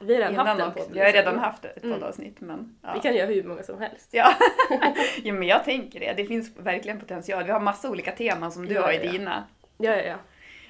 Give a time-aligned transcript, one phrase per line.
[0.00, 0.92] Vi har redan innan haft en podd.
[0.92, 1.38] Vi har redan liksom.
[1.38, 1.94] haft ett Mm.
[1.98, 2.94] poddavsnitt men ja.
[2.94, 4.08] Vi kan göra hur många som helst.
[4.12, 4.34] Ja.
[5.22, 6.12] ja, men jag tänker det.
[6.12, 7.44] Det finns verkligen potential.
[7.44, 9.44] Vi har massa olika teman som du Ja, har i ja, dina.
[9.78, 10.16] Ja, ja, ja.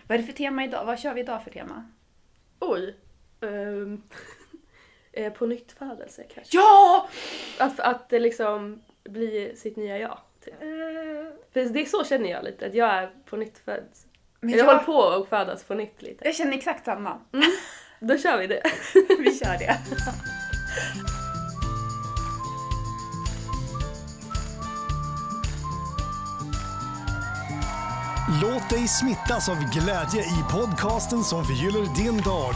[0.06, 0.84] Vad är det för tema idag?
[0.84, 1.90] Vad kör vi idag för tema?
[2.60, 2.96] Oj.
[3.40, 4.02] Um,
[5.38, 6.56] på nytt födelse kanske.
[6.56, 7.08] Ja!
[7.58, 10.18] Att, att det liksom blir sitt nya jag.
[10.44, 10.58] Typ.
[11.52, 13.88] För det är så känner jag lite, att jag är på nytt född.
[14.40, 16.24] Men jag, jag, håller på att födas på nytt lite.
[16.24, 17.20] jag känner exakt samma.
[18.00, 18.62] Då kör vi det.
[19.18, 19.78] Vi kör det.
[28.42, 32.54] Låt dig smittas av glädje i podcasten som förgyller din dag.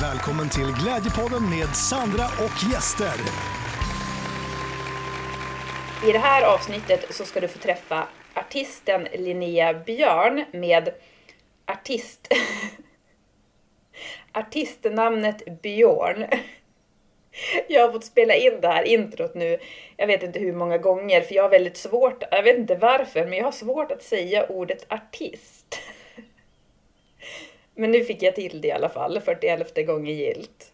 [0.00, 3.14] Välkommen till Glädjepodden med Sandra och gäster.
[6.08, 10.88] I det här avsnittet så ska du få träffa artisten Linnea Björn med
[11.66, 12.28] artist...
[14.32, 16.26] artistnamnet Björn.
[17.68, 19.58] Jag har fått spela in det här introt nu,
[19.96, 23.24] jag vet inte hur många gånger, för jag har väldigt svårt, jag vet inte varför,
[23.26, 25.80] men jag har svårt att säga ordet artist.
[27.74, 30.72] Men nu fick jag till det i alla fall, 41 gånger gilt.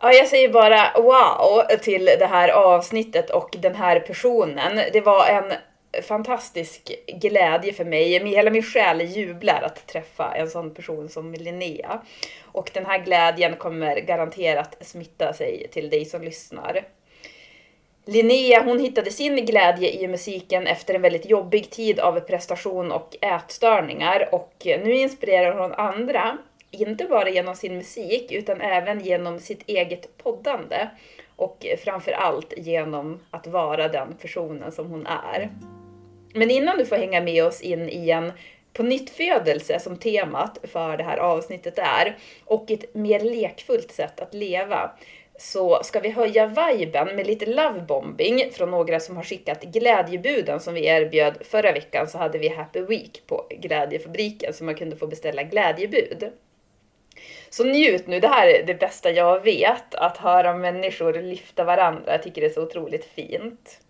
[0.00, 4.80] Ja, jag säger bara wow till det här avsnittet och den här personen.
[4.92, 5.52] Det var en
[6.02, 8.28] fantastisk glädje för mig.
[8.28, 12.02] Hela min själ jublar att träffa en sån person som Linnea.
[12.42, 16.84] Och den här glädjen kommer garanterat smitta sig till dig som lyssnar.
[18.04, 23.16] Linnea hon hittade sin glädje i musiken efter en väldigt jobbig tid av prestation och
[23.20, 26.38] ätstörningar och nu inspirerar hon andra,
[26.70, 30.88] inte bara genom sin musik utan även genom sitt eget poddande
[31.36, 35.50] och framför allt genom att vara den personen som hon är.
[36.32, 38.32] Men innan du får hänga med oss in i en
[38.72, 44.20] på nytt födelse som temat för det här avsnittet är och ett mer lekfullt sätt
[44.20, 44.90] att leva
[45.38, 50.74] så ska vi höja viben med lite lovebombing från några som har skickat glädjebuden som
[50.74, 55.06] vi erbjöd förra veckan så hade vi Happy Week på Glädjefabriken så man kunde få
[55.06, 56.32] beställa glädjebud.
[57.52, 62.12] Så njut nu, det här är det bästa jag vet, att höra människor lyfta varandra.
[62.12, 63.80] Jag tycker det är så otroligt fint.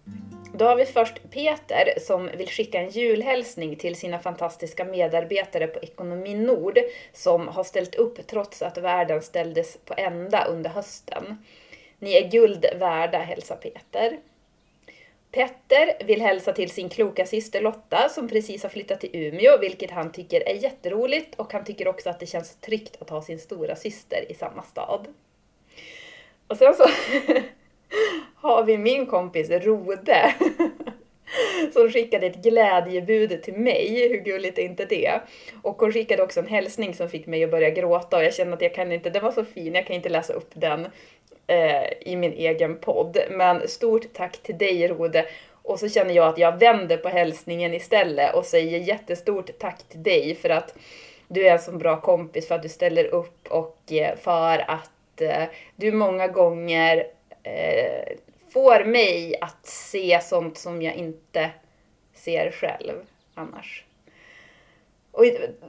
[0.55, 5.79] Då har vi först Peter som vill skicka en julhälsning till sina fantastiska medarbetare på
[5.79, 6.79] Ekonomi Nord
[7.13, 11.45] som har ställt upp trots att världen ställdes på ända under hösten.
[11.99, 14.19] Ni är guld värda, hälsar Peter.
[15.33, 19.91] Petter vill hälsa till sin kloka syster Lotta som precis har flyttat till Umeå, vilket
[19.91, 23.39] han tycker är jätteroligt och han tycker också att det känns tryggt att ha sin
[23.39, 25.07] stora syster i samma stad.
[26.47, 26.85] Och sen så
[28.35, 30.35] har vi min kompis Rode
[31.73, 34.09] som skickade ett glädjebud till mig.
[34.09, 35.21] Hur gulligt är inte det?
[35.63, 38.55] Och hon skickade också en hälsning som fick mig att börja gråta och jag kände
[38.55, 40.87] att jag kan inte, den var så fin, jag kan inte läsa upp den
[41.47, 43.19] eh, i min egen podd.
[43.31, 45.27] Men stort tack till dig Rode.
[45.63, 50.03] Och så känner jag att jag vänder på hälsningen istället och säger jättestort tack till
[50.03, 50.75] dig för att
[51.29, 55.21] du är en så bra kompis, för att du ställer upp och eh, för att
[55.21, 55.45] eh,
[55.77, 57.07] du många gånger
[57.43, 58.17] eh,
[58.53, 61.51] får mig att se sånt som jag inte
[62.15, 62.95] ser själv
[63.35, 63.85] annars.
[65.11, 65.25] Och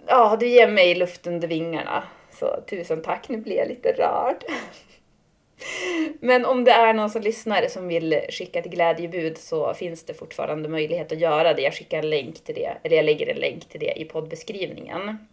[0.08, 2.04] ja, du ger mig luft under vingarna.
[2.32, 4.44] Så tusen tack, nu blir jag lite rörd.
[6.20, 10.14] Men om det är någon som lyssnar som vill skicka ett glädjebud så finns det
[10.14, 11.62] fortfarande möjlighet att göra det.
[11.62, 15.28] Jag skickar en länk till det, eller jag lägger en länk till det i poddbeskrivningen.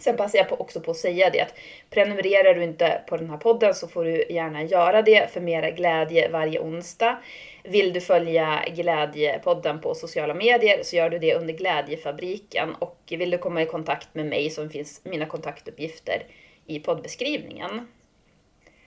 [0.00, 1.54] Sen passar jag på också på att säga det att
[1.90, 5.70] prenumererar du inte på den här podden så får du gärna göra det för mera
[5.70, 7.18] glädje varje onsdag.
[7.62, 13.30] Vill du följa Glädjepodden på sociala medier så gör du det under Glädjefabriken och vill
[13.30, 16.26] du komma i kontakt med mig så finns mina kontaktuppgifter
[16.66, 17.88] i poddbeskrivningen.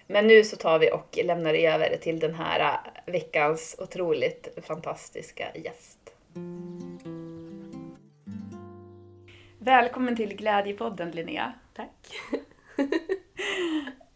[0.07, 5.99] Men nu så tar vi och lämnar över till den här veckans otroligt fantastiska gäst.
[9.67, 11.53] Välkommen till Glädjepodden Linnea.
[11.75, 11.89] Tack.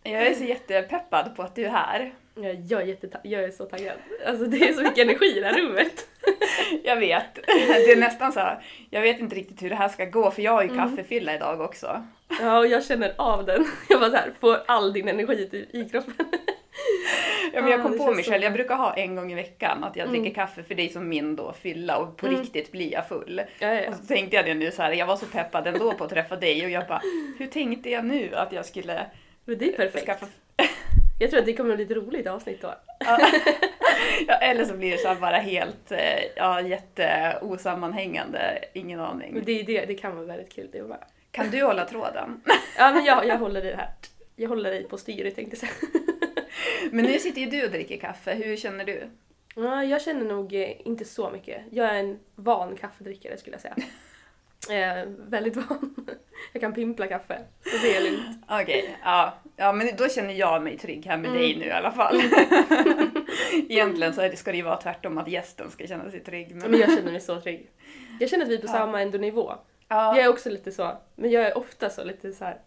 [0.04, 2.14] Jag är så jättepeppad på att du är här.
[2.70, 3.98] Jag, är jätteta- jag är så taggad.
[4.28, 6.08] Alltså det är så mycket energi i det här rummet.
[6.84, 7.36] Jag vet.
[7.46, 10.42] Det är nästan så här, jag vet inte riktigt hur det här ska gå för
[10.42, 12.06] jag har ju kaffefylla idag också.
[12.42, 13.66] Ja, och jag känner av den.
[13.90, 16.26] Jag bara så här, får all din energi i kroppen.
[17.54, 19.84] Men jag Ja, kom det på mig själv, jag brukar ha en gång i veckan
[19.84, 20.22] att jag Mm.
[20.22, 22.40] dricker kaffe för dig som min då fylla och på Mm.
[22.42, 23.42] riktigt blir jag full.
[23.60, 25.94] Ja, ja, Och så tänkte jag det nu så här, jag var så peppad ändå
[25.94, 27.02] på att träffa dig och jag bara,
[27.40, 29.06] hur tänkte jag nu att jag skulle
[29.46, 30.06] Men det är perfekt.
[30.06, 30.26] skaffa...
[31.20, 32.74] Jag tror att det kommer att bli ett roligt avsnitt då.
[33.00, 33.18] Ja.
[34.42, 36.00] eller så blir det så här bara helt, eh,
[36.36, 39.42] ja jätteosammanhängande, ingen Men aning.
[39.46, 40.98] det är det, det kan vara väldigt kul det med.
[41.32, 42.42] Kan du hålla tråden?
[42.78, 43.90] Ja men jag, jag håller i det här.
[44.36, 45.92] jag håller dig på styret tänkte jag säga.
[46.92, 49.10] Men nu sitter ju du och dricker kaffe, hur känner du?
[49.56, 51.62] Ja, jag känner nog eh, inte så mycket.
[51.72, 53.76] Jag är en van kaffedrickare skulle jag säga.
[54.70, 55.96] Eh, väldigt van.
[56.54, 58.46] Jag kan pimpla kaffe, så det är lugnt.
[58.50, 59.34] Okej, ja.
[59.56, 62.22] ja men då känner jag mig trygg här med dig nu i alla fall.
[63.70, 66.56] Egentligen så ska det ju vara tvärtom, att gästen ska känna sig trygg.
[66.56, 67.70] Men, Men jag känner mig så trygg.
[68.20, 68.74] Jag känner att vi är på Ja.
[68.74, 69.54] samma ändå nivå.
[69.88, 72.58] ja, Jag är också lite så, men jag är ofta så lite så här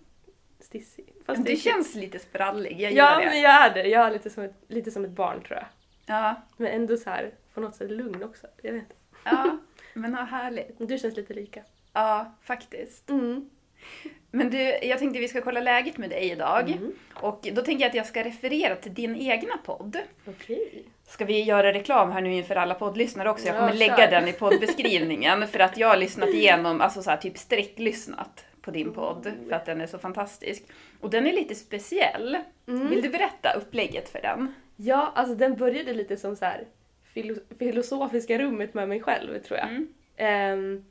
[0.64, 1.14] stissig.
[1.26, 3.26] Fast det du känns lite sprallig, jag gillar Ja, det.
[3.26, 3.88] men jag är det.
[3.88, 5.66] Jag är lite som ett, lite som ett barn tror jag.
[6.06, 8.46] Ja, Men ändå så här på något sätt lugn också.
[8.62, 8.94] Jag vet inte.
[9.24, 9.58] ja,
[9.94, 10.76] men vad härligt.
[10.78, 11.60] Du känns lite lika.
[11.92, 13.10] Ja, faktiskt.
[13.10, 13.50] Mm.
[14.30, 16.70] Men du, jag tänkte vi ska kolla läget med dig idag.
[16.70, 16.92] Mm.
[17.14, 19.96] Och då tänker jag att jag ska referera till din egna podd.
[20.26, 20.84] Okej.
[21.08, 23.46] Ska vi göra reklam här nu inför alla poddlyssnare också?
[23.46, 23.78] Jag Ja, kommer kör.
[23.78, 28.44] lägga den i poddbeskrivningen för att jag har lyssnat igenom, alltså så här, typ sträcklyssnat
[28.64, 30.64] på din podd för att den är så fantastisk.
[31.00, 32.38] Och den är lite speciell.
[32.66, 32.88] Mm.
[32.88, 34.54] Vill du berätta upplägget för den?
[34.76, 36.64] Ja, alltså den började lite som så här
[37.14, 39.68] filo- filosofiska rummet med mig själv tror jag.
[39.68, 39.88] Mm.
[40.16, 40.84] Ehm,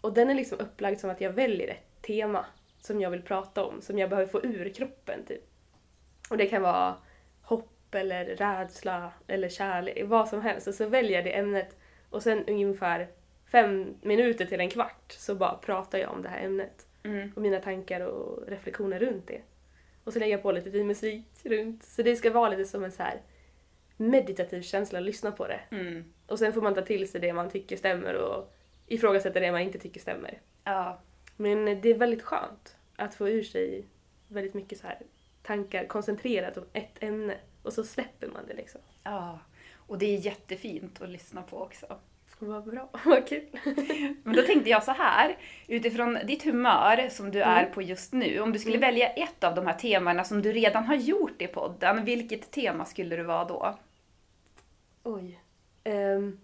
[0.00, 2.46] och den är liksom upplagd som att jag väljer ett tema
[2.80, 5.42] som jag vill prata om, som jag behöver få ur kroppen typ.
[6.30, 6.94] Och det kan vara
[7.42, 10.68] hopp eller rädsla eller kärlek, vad som helst.
[10.68, 11.76] Och så väljer jag det ämnet
[12.10, 13.08] och sen ungefär
[13.52, 16.86] fem minuter till en kvart så bara pratar jag om det här ämnet.
[17.02, 17.32] Mm.
[17.36, 19.40] Och mina tankar och reflektioner runt det.
[20.04, 21.82] Och så lägger jag på lite fin musik runt.
[21.82, 23.22] Så det ska vara lite som en så här
[23.96, 25.60] meditativ känsla att lyssna på det.
[25.70, 26.04] Mm.
[26.26, 28.52] Och sen får man ta till sig det man tycker stämmer och
[28.86, 30.40] ifrågasätta det man inte tycker stämmer.
[30.64, 31.00] Ja.
[31.36, 33.86] Men det är väldigt skönt att få ur sig
[34.28, 34.98] väldigt mycket så här
[35.42, 38.80] tankar koncentrerat om ett ämne och så släpper man det liksom.
[39.04, 39.38] ja.
[39.90, 41.98] Och det är jättefint att lyssna på också.
[42.42, 43.46] Vad bra, vad kul.
[44.24, 45.36] Men då tänkte jag så här,
[45.68, 47.72] utifrån ditt humör som du är Mm.
[47.72, 50.84] på just nu, om du skulle välja ett av de här temana som du redan
[50.84, 53.78] har gjort i podden, vilket tema skulle det vara då?
[55.02, 55.40] Oj.
[55.84, 56.40] Ehm.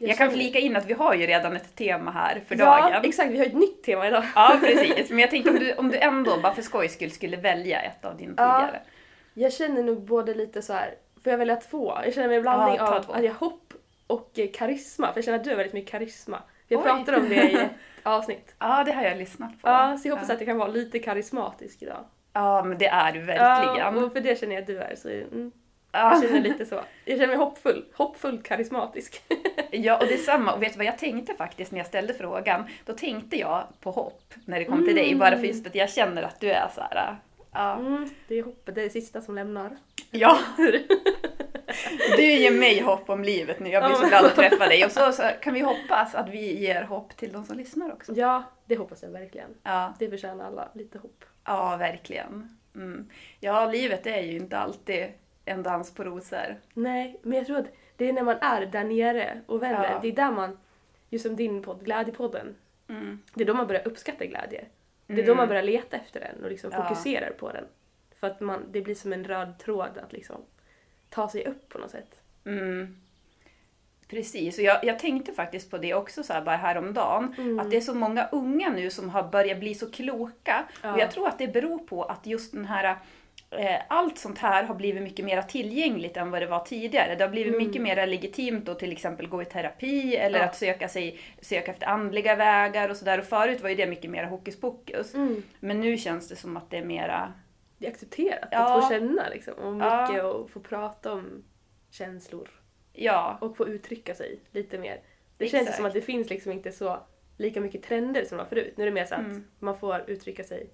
[0.00, 2.64] Jag, kan känner- flika in att vi har ju redan ett tema här för ja,
[2.90, 3.04] dagen.
[3.04, 3.30] exakt.
[3.30, 4.24] Vi har ett nytt tema idag.
[4.34, 5.10] Ja, precis.
[5.10, 8.04] Men jag tänkte om du, om du ändå, bara för skojs skull, skulle välja ett
[8.04, 8.60] av din Ja.
[8.60, 8.80] tidigare.
[9.34, 10.94] Jag känner nog både lite så här.
[11.28, 11.98] Får jag välja två?
[12.04, 13.72] Jag känner mig en blandning Ja, ta av att jag hopp
[14.06, 15.12] och eh, karisma.
[15.12, 16.42] För jag känner att du har väldigt mycket karisma.
[16.68, 16.84] Jag Oj.
[16.84, 17.70] pratade om det i ett
[18.02, 18.54] avsnitt.
[18.58, 19.68] Ja, det har jag lyssnat på.
[19.68, 20.34] Ja, så jag hoppas ja.
[20.34, 22.04] att jag kan vara lite karismatisk idag.
[22.32, 24.04] Ja, men det är du Ja, verkligen.
[24.04, 24.96] och för det känner jag att du är.
[24.96, 25.52] Så mm,
[25.92, 26.80] Ja, jag känner lite så.
[27.04, 27.84] Jag känner mig hoppfull.
[27.94, 29.22] Hoppfullt karismatisk.
[29.70, 30.52] ja och detsamma.
[30.52, 32.64] Och vet du vad jag tänkte faktiskt när jag ställde frågan?
[32.84, 35.14] Då tänkte jag på hopp när det kom till dig.
[35.14, 37.16] Bara för just att jag känner att du är så här.
[37.58, 37.78] Ja.
[37.78, 39.76] Mm, det är hoppet, det är det sista som lämnar.
[40.10, 40.38] ja.
[42.16, 43.70] Du ger mig hopp om livet nu.
[43.70, 44.84] Jag blir så glad att träffa dig.
[44.84, 48.12] Och så, så kan vi hoppas att vi ger hopp till de som lyssnar också.
[48.16, 49.50] Ja, det hoppas jag verkligen.
[49.62, 51.24] Ja, Det förtjänar alla, lite hopp.
[51.44, 52.56] ja verkligen.
[52.74, 53.08] Mm.
[53.40, 55.06] Ja, livet är ju inte alltid
[55.44, 56.56] en dans på rosor.
[56.74, 57.66] Nej, men jag tror att
[57.96, 59.90] det är när man är där nere och vänder.
[59.90, 59.98] Ja.
[60.02, 60.58] Det är där man,
[61.10, 62.54] just som din podd, Glädjepodden,
[62.88, 63.22] Mm.
[63.34, 64.64] det är då man börjar uppskatta glädje.
[65.08, 65.26] Det är Mm.
[65.26, 66.82] då man börjar leta efter den och liksom Ja.
[66.82, 67.64] fokuserar på den.
[68.20, 70.36] För att man, det blir som en röd tråd att liksom
[71.10, 72.20] ta sig upp på något sätt.
[72.44, 72.96] Mm.
[74.08, 77.34] Precis, och jag, jag tänkte faktiskt på det också så här bara häromdagen.
[77.38, 77.58] Mm.
[77.58, 80.64] Att det är så många unga nu som har börjat bli så kloka.
[80.82, 80.92] Ja.
[80.92, 82.96] Och jag tror att det beror på att just den här
[83.88, 87.14] allt sånt här har blivit mycket mer tillgängligt än vad det var tidigare.
[87.14, 87.66] Det har blivit Mm.
[87.66, 90.44] mycket mer legitimt att till exempel gå i terapi eller Ja.
[90.44, 93.18] att söka, sig, söka efter andliga vägar och sådär.
[93.18, 95.14] Och förut var ju det mycket mer hokus pokus.
[95.60, 97.32] Men nu känns det som att det är mera...
[97.78, 98.76] Det är accepterat Ja.
[98.78, 99.54] att få känna liksom.
[99.54, 100.06] Och Ja.
[100.08, 101.44] mycket och få prata om
[101.90, 102.50] känslor.
[102.92, 105.00] Ja, Och få uttrycka sig lite mer.
[105.36, 105.76] Det känns Exakt.
[105.76, 106.98] som att det finns liksom inte så
[107.36, 108.74] lika mycket trender som det var förut.
[108.76, 109.44] Nu är det mer så att Mm.
[109.58, 110.70] man får uttrycka sig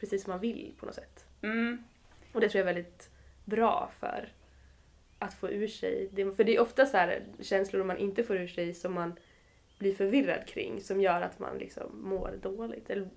[0.00, 1.24] precis som man vill på något sätt.
[1.42, 1.84] mm,
[2.32, 3.10] Och det tror jag är väldigt
[3.44, 4.32] bra för
[5.18, 6.10] att få ur sig.
[6.36, 9.18] För det är ofta så här känslor man inte får ur sig som man
[9.78, 12.90] blir förvirrad kring som gör att man liksom mår dåligt.
[12.90, 13.08] Eller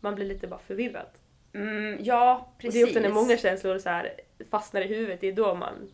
[0.00, 1.10] man blir lite bara förvirrad.
[1.52, 2.74] mm, ja Och precis.
[2.74, 4.20] det är ofta när många känslor så här
[4.50, 5.90] fastnar i huvudet, det är då man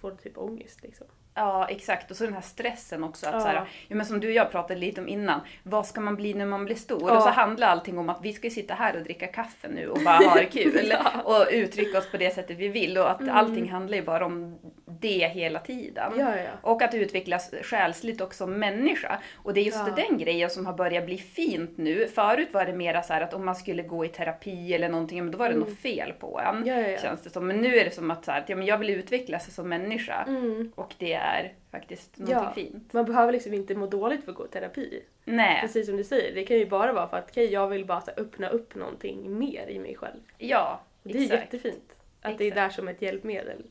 [0.00, 1.06] får typ ångest liksom.
[1.36, 2.10] Ja, exakt.
[2.10, 3.26] Och så den här stressen också.
[3.26, 3.40] Att Ja.
[3.40, 3.54] så här,
[3.88, 5.40] ja, men som du och jag pratade lite om innan.
[5.62, 7.02] Vad ska man bli när man blir stor?
[7.10, 7.16] Ja.
[7.16, 9.98] Och så handlar allting om att vi ska sitta här och dricka kaffe nu och
[10.04, 10.80] bara ha det kul.
[10.90, 11.22] Ja.
[11.24, 12.98] Och uttrycka oss på det sättet vi vill.
[12.98, 13.36] Och att Mm.
[13.36, 16.12] allting handlar ju bara om det hela tiden.
[16.18, 16.50] Ja, ja.
[16.62, 19.20] Och att utvecklas själsligt och som människa.
[19.36, 19.94] Och det är just Ja.
[20.08, 22.06] den grejen som har börjat bli fint nu.
[22.06, 25.38] Förut var det mera så att om man skulle gå i terapi eller någonting, då
[25.38, 26.68] var det något fel på en.
[26.68, 26.98] Mm.
[26.98, 27.46] Känns det som.
[27.46, 30.24] Men nu är det som att, så här, ja, men jag vill utvecklas som människa.
[30.28, 30.72] Mm.
[30.74, 32.92] Och det är faktiskt någonting fint.
[32.92, 35.02] Man behöver liksom inte må dåligt för att gå i terapi.
[35.24, 37.84] Nej, Precis som du säger, det kan ju bara vara för att okej, jag vill
[37.84, 40.20] bara här, öppna upp någonting mer i mig själv.
[40.38, 40.80] ja.
[41.02, 41.42] Och det är exakt.
[41.54, 41.92] jättefint.
[42.22, 43.62] Att det är där som ett hjälpmedel.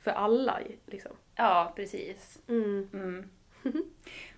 [0.00, 1.12] För alla liksom.
[1.36, 2.38] Ja, precis.
[2.48, 2.88] Mm.
[2.92, 3.30] Mm.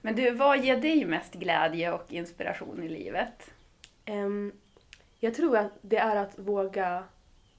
[0.00, 3.50] Men du, vad ger dig mest glädje och inspiration i livet?
[4.04, 4.52] Ehm,
[5.18, 7.04] jag tror att det är att våga,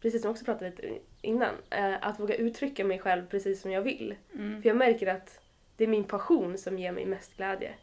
[0.02, 3.72] precis som jag också pratade lite innan, eh, att våga uttrycka mig själv precis som
[3.72, 4.16] jag vill.
[4.34, 4.62] Mm.
[4.62, 5.40] För jag märker att
[5.78, 7.74] det är min passion som ger mig mest glädje.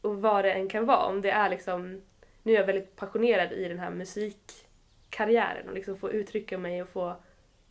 [0.00, 2.02] Och vad det än kan vara, om det är liksom,
[2.42, 6.88] nu är jag väldigt passionerad i den här musikkarriären och liksom få uttrycka mig och
[6.88, 7.16] få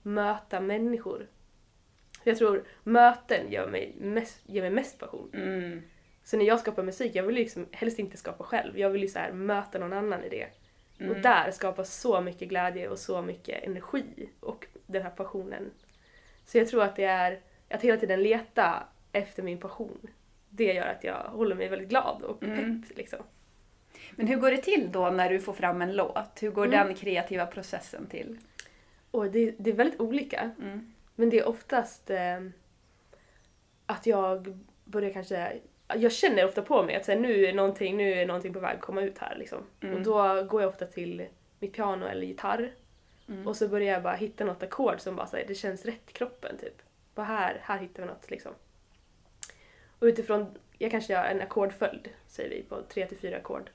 [0.02, 1.28] möta människor.
[2.24, 5.30] Jag tror möten gör mig mest, ger mig mest passion.
[5.34, 5.82] Mm.
[6.24, 8.80] Så när jag skapar musik, jag vill liksom helst inte skapa själv.
[8.80, 10.48] Jag vill ju så här möta någon annan i det.
[11.00, 11.12] Mm.
[11.12, 15.72] Och där skapas så mycket glädje och så mycket energi och den här passionen.
[16.46, 20.08] Så jag tror att det är att hela tiden leta efter min passion.
[20.50, 22.84] Det gör att jag håller mig väldigt glad och pepp Mm.
[22.96, 23.20] liksom.
[24.16, 26.44] Men hur går det till då när du får fram en låt?
[26.44, 26.88] Hur går Mm.
[26.88, 28.38] den kreativa processen till?
[29.12, 30.52] Och det, det är väldigt olika.
[30.62, 30.94] Mm.
[31.22, 32.40] Men det är oftast eh,
[33.86, 35.60] att jag börjar kanske...
[35.96, 38.60] Jag känner ofta på mig att så här, nu, är någonting, nu är någonting på
[38.60, 39.36] väg att komma ut här.
[39.36, 39.64] Liksom.
[39.82, 39.96] Mm.
[39.96, 41.26] Och då går jag ofta till
[41.60, 42.72] mitt piano eller gitarr.
[43.28, 43.48] Mm.
[43.48, 46.10] Och så börjar jag bara hitta något ackord som bara så här, det känns rätt
[46.10, 46.58] i kroppen.
[46.58, 46.82] Typ.
[47.16, 48.32] Bara här, här hittar vi något.
[48.32, 48.52] Liksom.
[50.00, 53.70] Och utifrån, jag kanske gör en ackordföljd, säger vi, på tre till fyra ackord.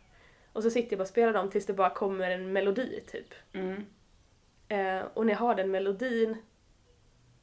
[0.52, 3.34] Och så sitter jag bara och spelar dem tills det bara kommer en melodi typ.
[3.52, 3.86] Mm.
[4.68, 6.36] Eh, och när jag har den melodin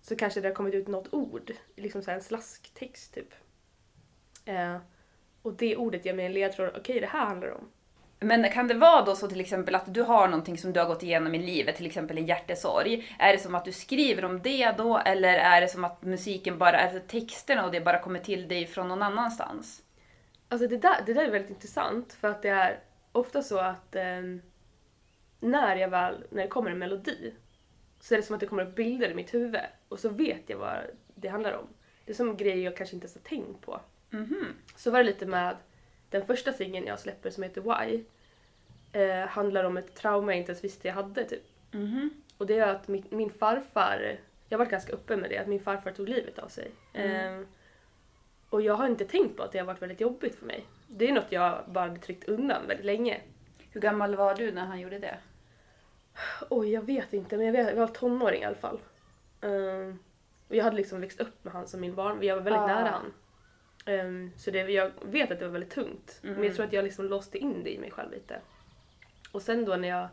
[0.04, 3.34] så kanske det har kommit ut något ord, liksom så en slasktext typ.
[4.46, 4.78] Eh,
[5.42, 7.70] och det ordet ger mig en ledtråd, okej det här handlar om.
[8.20, 10.88] Men kan det vara då så till exempel att du har någonting som du har
[10.88, 13.16] gått igenom i livet, till exempel en hjärtesorg.
[13.20, 16.58] Är det som att du skriver om det då eller är det som att musiken
[16.58, 19.84] bara, alltså texterna och det bara kommer till dig från någon annanstans?
[20.50, 22.80] Alltså det där, det där är väldigt intressant för att det är
[23.12, 24.42] ofta så att ehm,
[25.40, 27.34] när jag väl, när det kommer en melodi
[28.00, 29.62] så är det som att det kommer upp bilder i mitt huvud
[29.94, 30.78] och så vet jag vad
[31.16, 31.68] det handlar om.
[32.06, 33.82] Det är som grejer jag kanske inte ens har tänkt på.
[34.10, 34.46] Mhm.
[34.76, 35.56] Så var det lite med
[36.10, 38.04] den första singeln jag släpper som heter Why.
[38.92, 41.44] Eh, handlar om ett trauma jag inte ens visste jag hade typ.
[41.72, 42.10] Mhm.
[42.38, 44.20] Och det är att min, min farfar,
[44.50, 46.72] jag var ganska öppen med det, att min farfar tog livet av sig.
[46.94, 47.42] Mm.
[47.42, 47.48] Eh,
[48.50, 50.66] och jag har inte tänkt på att det har varit väldigt jobbigt för mig.
[50.88, 53.22] Det är något jag bara hade tryckt undan väldigt länge.
[53.72, 55.18] Hur gammal var du när han gjorde det?
[56.50, 58.80] Oj, jag vet inte, men jag, vet, jag var tonåring i alla fall.
[59.44, 59.96] Eh,
[60.48, 62.68] och jag hade liksom växt upp med han som min barn, jag var väldigt Ah.
[62.68, 63.14] nära han.
[63.86, 66.20] Eh, så det, jag vet att det var väldigt tungt.
[66.22, 66.44] Men Mm.
[66.44, 68.40] jag tror att jag liksom låste in det i mig själv lite.
[69.32, 70.08] Och sen då när jag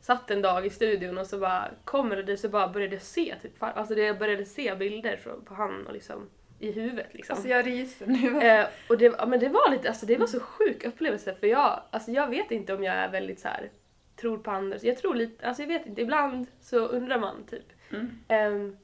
[0.00, 3.34] satt en dag i studion och så bara kommer det så bara började jag se
[3.42, 7.34] typ, alltså det, jag började se bilder från, på han och liksom i huvudet liksom.
[7.34, 8.42] Alltså jag ryser nu.
[8.42, 11.46] Eh, och det, ja, men det var lite, alltså det var så sjuk upplevelse för
[11.46, 13.70] jag, alltså jag vet inte om jag är väldigt så här
[14.16, 14.78] tror på andra.
[14.82, 17.64] Jag tror lite, alltså jag vet inte, ibland så undrar man typ.
[17.90, 18.18] Mm.
[18.28, 18.76] Um,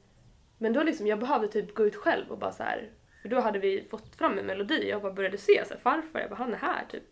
[0.57, 2.89] men då liksom, jag behövde typ gå ut själv och bara så här,
[3.21, 4.89] för då hade vi fått fram en melodi.
[4.89, 7.03] Jag bara började se så här, farfar, jag bara han är här typ.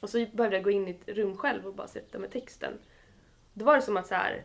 [0.00, 2.78] Och så behövde jag gå in i ett rum själv och bara sätta med texten.
[3.52, 4.44] Då var det som att så här,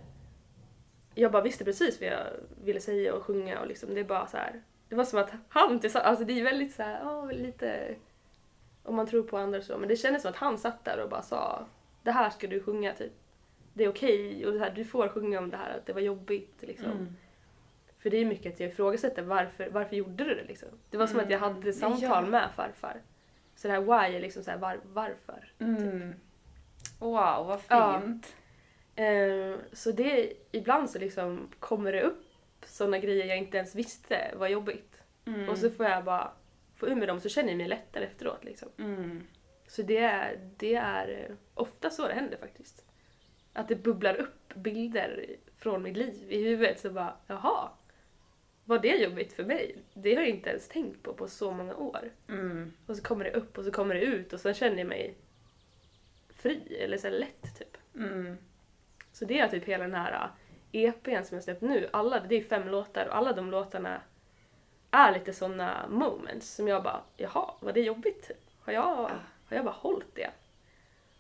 [1.15, 2.25] jag bara visste precis vad jag
[2.63, 4.61] ville säga och sjunga och liksom, det är bara så här.
[4.89, 7.95] Det var som att han tillsammans, alltså det är väldigt så här, oh, lite
[8.83, 11.03] om man tror på andra och så, men det kändes som att han satt där
[11.03, 11.67] och bara sa
[12.03, 13.13] det här ska du sjunga typ.
[13.73, 16.01] Det är okej och det här, du får sjunga om det här att det var
[16.01, 16.91] jobbigt liksom.
[16.91, 17.15] Mm.
[17.97, 20.69] För det är mycket att jag ifrågasätter varför, varför gjorde du det liksom?
[20.89, 22.21] Det var som att jag hade samtal Ja.
[22.21, 23.01] med farfar.
[23.55, 25.51] Så det här why är liksom så här var, varför.
[25.59, 26.13] Mm.
[26.99, 28.01] Wow, vad Ja.
[28.01, 28.35] fint.
[28.95, 32.25] Eh, så det, ibland så liksom kommer det upp
[32.65, 35.01] sådana grejer jag inte ens visste var jobbigt.
[35.25, 35.49] Mm.
[35.49, 36.31] Och så får jag bara
[36.75, 38.69] få ur med dem så känner jag mig lättare efteråt liksom.
[38.77, 39.27] Mm.
[39.67, 42.85] Så det är, det är ofta så det händer faktiskt.
[43.53, 45.25] Att det bubblar upp bilder
[45.57, 47.69] från mitt liv i huvudet så bara, jaha.
[48.65, 49.77] Var det jobbigt för mig?
[49.93, 52.11] Det har jag inte ens tänkt på på så många år.
[52.29, 52.73] Mm.
[52.85, 55.15] Och så kommer det upp och så kommer det ut och så känner jag mig
[56.29, 57.77] fri eller så lätt typ.
[57.95, 58.37] Mm.
[59.11, 60.29] Så det är typ hela den här
[60.71, 61.89] EPn som jag släppt nu.
[61.93, 64.01] Alla, det är fem låtar och alla de låtarna
[64.91, 68.31] är lite såna moments som jag bara, jaha, var det jobbigt?
[68.59, 68.83] Har jag,
[69.45, 70.29] har jag bara hållit det?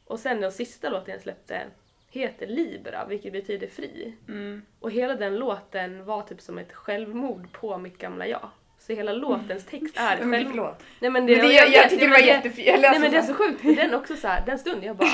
[0.05, 1.67] Och sen den sista låten jag släppte,
[2.11, 4.15] heter Libra, vilket betyder fri.
[4.27, 4.61] Mm.
[4.79, 8.49] Och hela den låten var typ som ett självmord på mitt gamla jag.
[8.87, 10.83] Så hela låtens text är ett Men förlåt.
[10.99, 12.67] Nej men Men det, jag, jag vet, tycker det var jättefint.
[12.67, 14.83] Jag Nej men det är läste så sjukt för den också så här, den stunden
[14.83, 15.09] jag bara,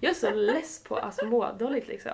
[0.00, 2.12] jag är så less på att må dåligt liksom.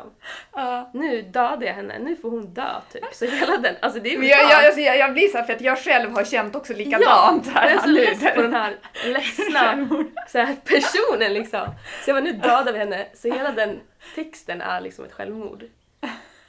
[0.52, 0.90] Ja.
[0.94, 3.04] Nu dödade jag henne, nu får hon dö typ.
[3.12, 5.44] Så hela den, alltså det är Men jag, jag, alltså, jag, jag blir så här
[5.44, 8.42] för att jag själv har känt också likadant Ja, här jag är så less på
[8.42, 9.88] den här ledsna
[10.28, 11.66] så här, personen liksom.
[12.04, 13.80] Så jag var nu dödar vi henne, så hela den
[14.14, 15.64] texten är liksom ett självmord.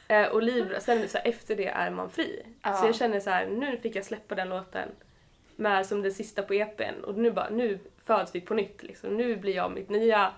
[0.10, 2.46] Eh, och Libra, sen så här, efter det är man fri.
[2.62, 2.74] Ja.
[2.74, 4.90] Så jag känner så här, nu fick jag släppa den låten
[5.56, 9.18] med som den sista på EPn och nu bara, nu föds vi på nytt liksom.
[9.18, 10.32] Nu blir jag mitt nya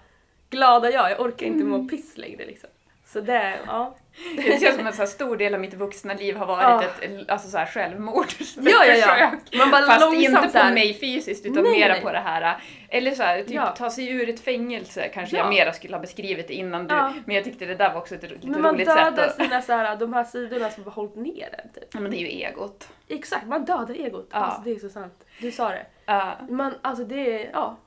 [0.50, 1.70] glada jag, jag orkar inte Mm.
[1.82, 2.70] må piss längre liksom.
[3.06, 3.96] Så det, ja.
[4.36, 6.63] Det känns som en så stor del av mitt vuxna liv har varit
[7.00, 7.06] Ja.
[7.06, 8.25] ett alltså så här självmord.
[8.58, 9.32] Ja, ja, ja.
[9.58, 12.01] Man bara Fast inte på mig fysiskt utan Nej, mera nej.
[12.01, 12.58] på det här.
[12.89, 13.68] Eller så här, typ Ja.
[13.77, 15.44] ta sig ur ett fängelse kanske Ja.
[15.44, 16.96] jag mera skulle ha beskrivit det innan du.
[16.96, 17.13] Ja.
[17.25, 19.36] Men jag tyckte det där var också ett lite Men man roligt sätt dödar att...
[19.36, 21.89] sina så här, de här sidorna som har hållit ner en typ.
[21.94, 22.88] Ja, men det är ju egot.
[23.08, 24.27] Exakt, man dödar egot.
[24.32, 25.24] Alltså det är så sant.
[25.39, 25.86] Du sa det.
[26.06, 26.38] Ja.
[26.50, 27.77] Man, alltså det är, ja.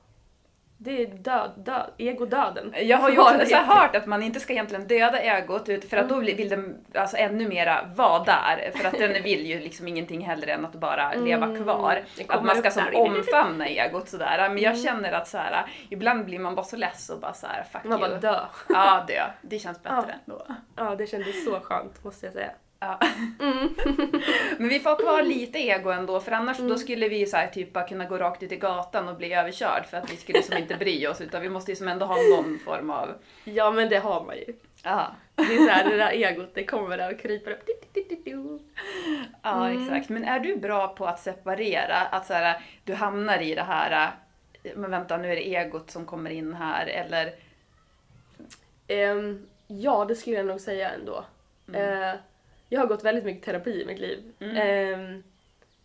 [0.77, 2.73] Det är död, död, egodöden.
[2.81, 6.09] Jag har ju också hört att man inte ska egentligen döda egot ut- för att
[6.09, 8.71] då vill den alltså ännu mera vara där.
[8.75, 12.01] För att den vill ju liksom ingenting hellre än att bara leva Mm, kvar.
[12.17, 14.49] det Att man ska som omfamna egot sådär.
[14.49, 17.47] Men jag känner att så här, ibland blir man bara så less och bara så
[17.47, 18.09] här, fuck Man you.
[18.09, 18.39] bara dö.
[18.69, 19.23] Ja, dö.
[19.41, 20.33] Det känns bättre Ja.
[20.33, 20.45] då.
[20.75, 22.51] Ja, det kändes så skönt måste jag säga.
[22.85, 22.99] Ja.
[23.39, 23.75] Mm.
[24.57, 27.47] Men vi får ha kvar lite ego ändå för annars då skulle vi så här,
[27.47, 30.41] typ bara kunna gå rakt ut i gatan och bli överkörd för att vi skulle
[30.43, 33.09] som inte bry oss utan vi måste ju som ändå ha någon form av...
[33.43, 34.45] Ja men det har man ju.
[34.83, 37.69] Ja, Det är så här, det där egot det kommer där och kryper upp.
[39.43, 39.83] ja Mm.
[39.83, 40.09] exakt.
[40.09, 41.97] Men är du bra på att separera?
[41.97, 44.11] Att så här, du hamnar i det här,
[44.75, 47.33] men vänta nu är det egot som kommer in här eller...
[48.87, 51.25] Ehm, ja, det skulle jag nog säga ändå.
[51.73, 52.13] Eh,
[52.69, 54.33] jag har gått väldigt mycket terapi i mitt liv.
[54.39, 55.23] Ehm,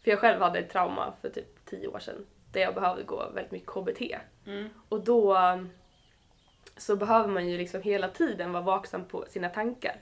[0.03, 3.31] för jag själv hade ett trauma för typ tio år sedan där jag behövde gå
[3.35, 4.19] väldigt mycket KBT.
[4.47, 4.69] Mm.
[4.89, 5.39] Och då
[6.77, 9.97] så behöver man ju liksom hela tiden vara vaksam på sina tankar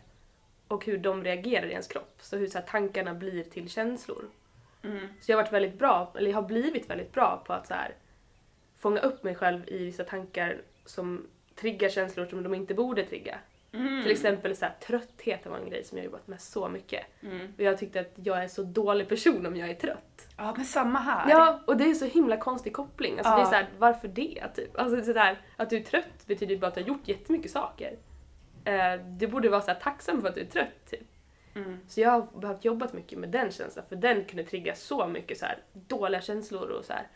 [0.69, 2.15] och hur de reagerar i ens kropp.
[2.21, 4.25] Så hur så här, tankarna blir till känslor.
[4.83, 5.09] Mm.
[5.21, 7.75] Så jag har varit väldigt bra, eller jag har blivit väldigt bra på att så
[7.75, 7.95] här,
[8.77, 13.39] fånga upp mig själv i vissa tankar som triggar känslor som de inte borde trigga.
[13.73, 14.03] Mm.
[14.03, 17.07] Till exempel så här, trötthet var en grej som jag jobbat med så mycket.
[17.23, 17.53] Mm.
[17.57, 20.29] Och jag tyckte att jag är en så dålig person om jag är trött.
[20.37, 21.31] Ja, men samma här.
[21.31, 23.19] Ja, och det är så himla konstig koppling.
[23.19, 23.37] Alltså Ja.
[23.37, 24.45] det är så här, varför det?
[24.55, 24.79] Typ?
[24.79, 27.51] Alltså så där, att du är trött betyder ju bara att du har gjort jättemycket
[27.51, 27.97] saker.
[28.65, 30.91] Eh, du borde vara så här tacksam för att du är trött.
[30.91, 31.09] Typ.
[31.55, 31.79] Mm.
[31.89, 35.39] Så jag har behövt jobba mycket med den känslan för den kunde trigga så mycket
[35.39, 37.07] så här, dåliga känslor och så här,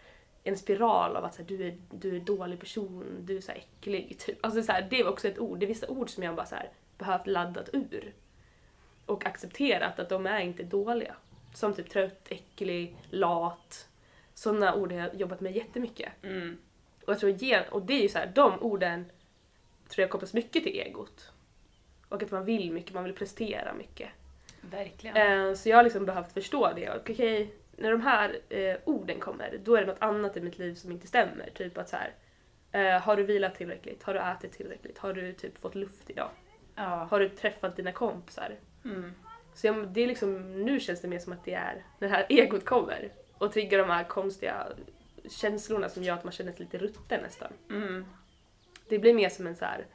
[0.45, 3.41] en spiral av att så här, du, är, du är en dålig person, du är
[3.41, 4.19] så här äcklig.
[4.19, 4.39] Typ.
[4.41, 6.47] Alltså, så här, det var också ett ord, det är vissa ord som jag bara
[6.47, 8.13] så här, behövt laddat ur.
[9.07, 11.17] Och accepterat att de är inte dåliga.
[11.55, 13.89] Som typ trött, äcklig, lat.
[14.35, 16.13] Sådana ord har jag jobbat med jättemycket.
[16.23, 16.59] Mm.
[17.07, 19.05] Och jag tror gen- och det är ju så här, de orden
[19.89, 21.33] tror jag kopplas mycket till egot.
[22.09, 24.09] Och att man vill mycket, man vill prestera mycket.
[24.61, 25.17] Verkligen.
[25.17, 26.91] Eh, så jag har liksom behövt förstå det.
[26.91, 30.59] Och okej, när de här eh, orden kommer, då är det något annat i mitt
[30.59, 31.51] liv som inte stämmer.
[31.55, 32.15] Typ att så här,
[32.73, 34.03] eh, har du vilat tillräckligt?
[34.03, 34.99] Har du ätit tillräckligt?
[34.99, 36.31] Har du typ fått luft idag?
[36.75, 37.07] Ja.
[37.11, 38.55] Har du träffat dina kompisar?
[38.85, 39.13] Mm.
[39.55, 42.15] Så jag, det är liksom, nu känns det mer som att det är när det
[42.15, 44.67] här egot kommer och triggar de här konstiga
[45.29, 47.53] känslorna som gör att man känner sig lite rutten nästan.
[47.71, 48.05] Mm.
[48.89, 49.87] Det blir mer som en så här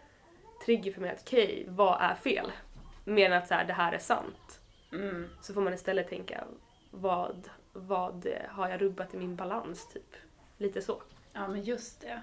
[0.65, 2.51] trigger för mig att okej, vad är fel?
[3.03, 4.59] Mer än att så här, det här är sant.
[4.91, 5.29] Mm.
[5.41, 6.43] Så får man istället tänka,
[6.91, 10.15] vad, vad har jag rubbat i min balans typ?
[10.57, 11.01] Lite så.
[11.33, 12.21] Ja, men just det.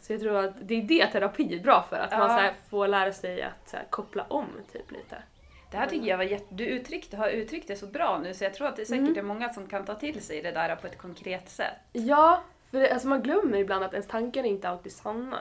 [0.00, 2.28] Så jag tror att det är det terapi är bra för, att man Ja.
[2.28, 5.22] så här, får lära sig att så koppla om typ lite.
[5.70, 6.54] Det här tycker jag var jätte...
[6.54, 9.18] Du uttryckte, har uttryckt det så bra nu så jag tror att det säkert Mm.
[9.18, 11.76] är många som kan ta till sig det där på ett konkret sätt.
[11.92, 15.38] Ja, för det, alltså man glömmer ibland att ens tankar är inte alltid sanna.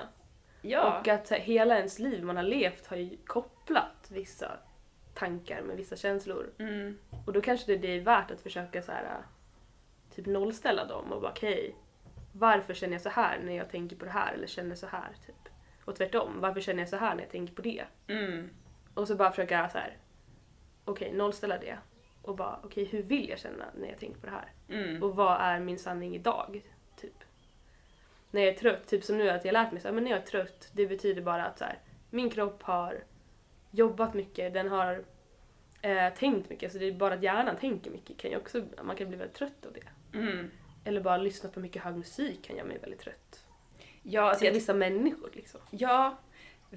[0.61, 0.99] Ja.
[0.99, 4.51] Och att så här, hela ens liv man har levt har ju kopplat vissa
[5.15, 6.49] tankar med vissa känslor.
[6.57, 6.97] Mm.
[7.25, 9.17] Och då kanske det, det är värt att försöka så här,
[10.15, 11.75] typ nollställa dem och bara okej,
[12.31, 15.09] varför känner jag så här när jag tänker på det här eller känner så här
[15.25, 15.49] typ.
[15.85, 17.83] Och tvärtom, varför känner jag så här när jag tänker på det?
[18.07, 18.49] Mm.
[18.93, 19.97] Och så bara försöka så här,
[20.85, 21.77] okej nollställa det.
[22.21, 24.51] Och bara okej hur vill jag känna när jag tänker på det här?
[24.69, 25.03] Mm.
[25.03, 26.61] Och vad är min sanning idag?
[26.95, 27.23] Typ.
[28.31, 30.11] När jag är trött, typ som nu att jag lärt mig så här, men när
[30.11, 33.03] jag är trött, det betyder bara att så här, min kropp har
[33.75, 35.03] jobbat mycket, den har
[35.81, 38.95] eh, tänkt mycket, så det är bara att hjärnan tänker mycket kan ju också, man
[38.95, 40.17] kan bli väldigt trött av det.
[40.17, 40.51] Mm.
[40.83, 43.45] Eller bara lyssna på mycket hög musik kan göra mig väldigt trött.
[44.03, 45.61] Ja, alltså Till jag, vissa människor liksom.
[45.69, 46.17] ja,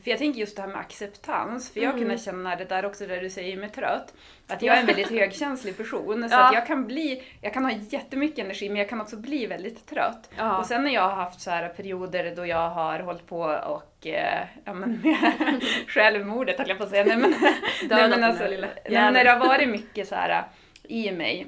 [0.05, 1.99] För jag tänker just det här med acceptans, för jag Mm.
[2.01, 4.15] kunde känna det där också där du säger med trött,
[4.49, 6.29] att jag är en väldigt högkänslig person.
[6.29, 6.47] Så Ja.
[6.49, 9.87] att jag kan bli, jag kan ha jättemycket energi men jag kan också bli väldigt
[9.87, 10.31] trött.
[10.37, 10.59] Ja.
[10.59, 14.07] Och sen när jag har haft så här perioder då jag har hållit på och,
[14.07, 15.33] eh, ja men med
[15.89, 17.05] självmordet höll jag på att säga.
[17.05, 17.35] Nej men,
[17.91, 20.45] nej, men, alltså, nej, när det har varit mycket så här
[20.83, 21.47] i mig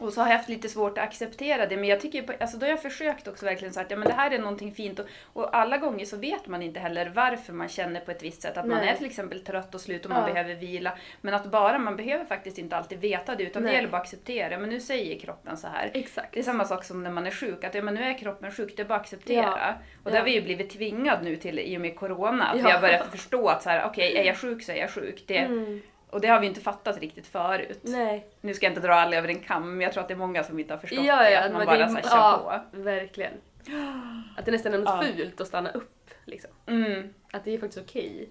[0.00, 2.66] och så har jag haft lite svårt att acceptera det, men jag tycker, alltså då
[2.66, 5.06] har jag försökt också verkligen så att ja, men det här är någonting fint och,
[5.32, 8.56] och alla gånger så vet man inte heller varför man känner på ett visst sätt.
[8.56, 8.88] Att man Nej.
[8.88, 10.32] är till exempel trött och slut och man Ja.
[10.34, 10.92] behöver vila.
[11.20, 13.76] Men att bara, man behöver faktiskt inte alltid veta det utan det Nej.
[13.76, 14.58] gäller bara att acceptera det.
[14.58, 15.90] Men nu säger kroppen så här.
[15.94, 16.32] Exakt.
[16.32, 18.52] Det är samma sak som när man är sjuk, att ja, men nu är kroppen
[18.52, 19.42] sjuk, det är bara att acceptera.
[19.60, 19.74] Ja.
[20.04, 22.60] Och det har vi ju blivit tvingad nu till i och med corona, att vi
[22.60, 22.70] Ja.
[22.72, 25.24] har börjat förstå att så här, okej, är jag sjuk så är jag sjuk.
[25.26, 25.82] Det, Mm.
[26.10, 27.80] Och det har vi inte fattat riktigt förut.
[27.82, 28.26] Nej.
[28.40, 30.18] Nu ska jag inte dra alla över en kam, men jag tror att det är
[30.18, 31.30] många som inte har förstått Ja, det.
[31.30, 32.80] ja, Att man bara det, så här, kör ja, på.
[32.82, 33.32] verkligen.
[34.38, 35.02] Att det nästan är något Ja.
[35.16, 36.10] fult att stanna upp.
[36.24, 36.50] Liksom.
[36.66, 37.14] Mm.
[37.32, 38.30] Att det är faktiskt okej.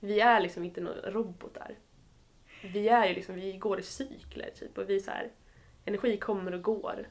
[0.00, 1.74] Vi är liksom inte några robotar.
[2.62, 5.28] Vi är ju liksom, vi går i cykler typ och vi så här,
[5.84, 7.06] energi kommer och går.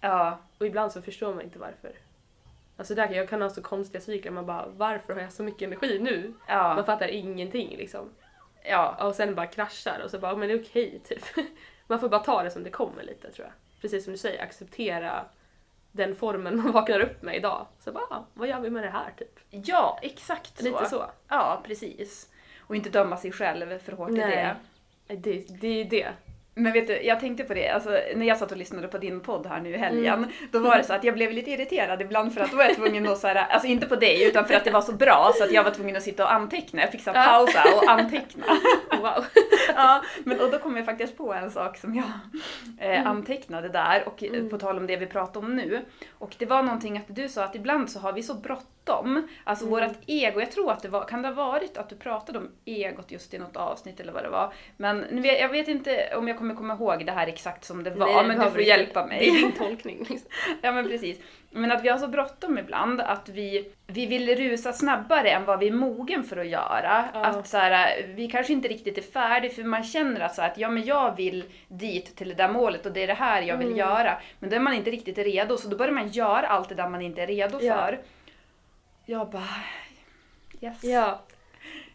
[0.00, 1.92] Ja, Och ibland så förstår man inte varför.
[2.76, 5.42] Alltså där, kan- jag kan ha så konstiga cykler, man bara varför har jag så
[5.42, 6.34] mycket energi nu?
[6.48, 8.10] Man ja, fattar ingenting liksom.
[8.68, 9.06] Ja.
[9.06, 11.24] Och sen bara kraschar och så bara, men det är okej typ.
[11.86, 13.80] Man får bara ta det som det kommer lite tror jag.
[13.80, 15.24] Precis som du säger, acceptera
[15.92, 17.66] den formen man vaknar upp med idag.
[17.80, 19.38] Så bara, ah, vad gör vi med det här typ?
[19.50, 20.64] Ja, exakt så.
[20.64, 21.10] Lite så.
[21.28, 22.32] Ja, precis.
[22.60, 24.54] Och inte döma sig själv för hårt i Nej.
[25.06, 25.16] det.
[25.16, 26.12] Det, det är det.
[26.58, 29.20] Men vet du, jag tänkte på det, alltså, när jag satt och lyssnade på din
[29.20, 30.30] podd här nu i helgen, Mm.
[30.50, 32.74] då var det så att jag blev lite irriterad ibland för att då var jag
[32.76, 35.32] tvungen att så här, alltså inte på dig utan för att det var så bra
[35.34, 36.80] så att jag var tvungen att sitta och anteckna.
[36.80, 38.44] Jag fick så här, pausa och anteckna.
[39.00, 39.24] Wow.
[39.76, 42.04] ja, men, och då kom jag faktiskt på en sak som jag
[42.80, 43.06] eh, Mm.
[43.06, 45.80] antecknade där, och eh, på tal om det vi pratar om nu.
[46.18, 48.66] Och det var någonting att du sa att ibland så har vi så bråttom,
[49.44, 49.80] alltså Mm.
[49.88, 52.48] vårt ego, jag tror att det var, kan det ha varit att du pratade om
[52.64, 54.52] egot just i något avsnitt eller vad det var?
[54.76, 58.06] Men jag vet inte om jag kommer komma ihåg det här exakt som det var,
[58.06, 59.18] Nej, men du får hjälpa mig.
[59.18, 59.98] Det är din tolkning.
[59.98, 60.30] Liksom.
[60.62, 61.18] Ja men precis.
[61.50, 65.58] Men att vi har så bråttom ibland att vi, vi vill rusa snabbare än vad
[65.58, 67.04] vi är mogen för att göra.
[67.14, 67.24] Ja.
[67.24, 70.50] Att så här, vi kanske inte riktigt är färdiga för man känner att, så här,
[70.50, 73.42] att ja, men jag vill dit till det där målet och det är det här
[73.42, 73.78] jag vill Mm.
[73.78, 74.18] göra.
[74.38, 76.88] Men då är man inte riktigt redo så då börjar man göra allt det där
[76.88, 77.74] man inte är redo Ja.
[77.74, 77.98] för.
[79.06, 79.44] Jag bara...
[80.60, 80.84] Yes.
[80.84, 81.20] Ja.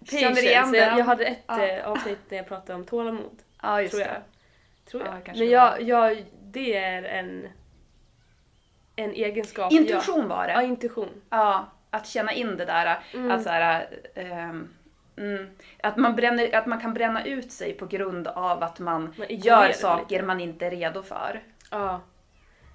[0.09, 0.97] Känner igen Jag, den.
[0.97, 1.65] jag hade ett Ja.
[1.65, 3.41] eh, avsnitt när jag pratade om tålamod.
[3.61, 4.11] Ja, just tror jag.
[4.15, 4.21] det.
[4.91, 5.15] Tror jag.
[5.25, 7.47] Ja, Men jag, jag, det är en,
[8.95, 9.81] en egenskap jag...
[9.81, 10.53] Intuition var det.
[10.53, 11.21] Ja, intuition.
[11.29, 12.99] Ja, att känna in det där.
[13.13, 13.31] Mm.
[13.31, 13.87] Att, så här,
[15.17, 15.49] mm,
[15.83, 19.27] att, man bränner, att man kan bränna ut sig på grund av att man, Man
[19.29, 20.25] gör saker lite.
[20.25, 21.43] man inte är redo för.
[21.71, 22.01] Ja.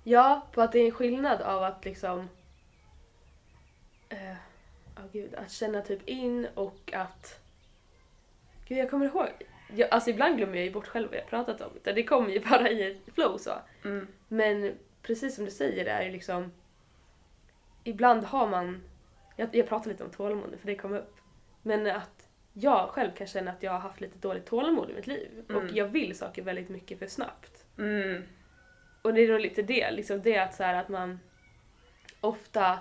[0.04, 2.28] Ja, på att det är en skillnad av att liksom...
[4.08, 4.36] eh,
[4.96, 5.34] Ja, gud.
[5.34, 7.40] Att känna typ in och att...
[8.68, 9.28] Gud, jag kommer ihåg.
[9.76, 11.76] Jag, alltså ibland glömmer jag ju bort själv vad jag pratat om.
[11.76, 13.52] utan Det kommer ju bara i ett flow så.
[13.84, 14.08] Mm.
[14.28, 16.52] Men precis som du säger, det är ju liksom...
[17.84, 18.82] Ibland har man...
[19.36, 21.16] Jag, jag pratar lite om tålamod nu, för det kom upp.
[21.62, 25.06] Men att jag själv kan känna att jag har haft lite dåligt tålamod i mitt
[25.06, 25.44] liv.
[25.48, 25.62] Mm.
[25.62, 27.64] Och jag vill saker väldigt mycket för snabbt.
[27.78, 28.22] Mm.
[29.02, 31.20] Och det är nog lite det, liksom det att, så här, att man
[32.20, 32.78] ofta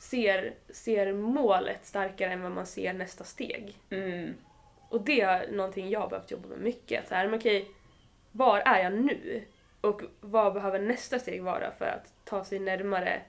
[0.00, 3.74] ser, ser målet starkare än vad man ser nästa steg.
[3.90, 4.34] Mm.
[4.88, 7.02] Och det är någonting jag har behövt jobba med mycket.
[7.02, 7.70] Att Så här, men okej,
[8.32, 9.42] var är jag nu?
[9.80, 13.22] Och vad behöver nästa steg vara för att ta sig närmare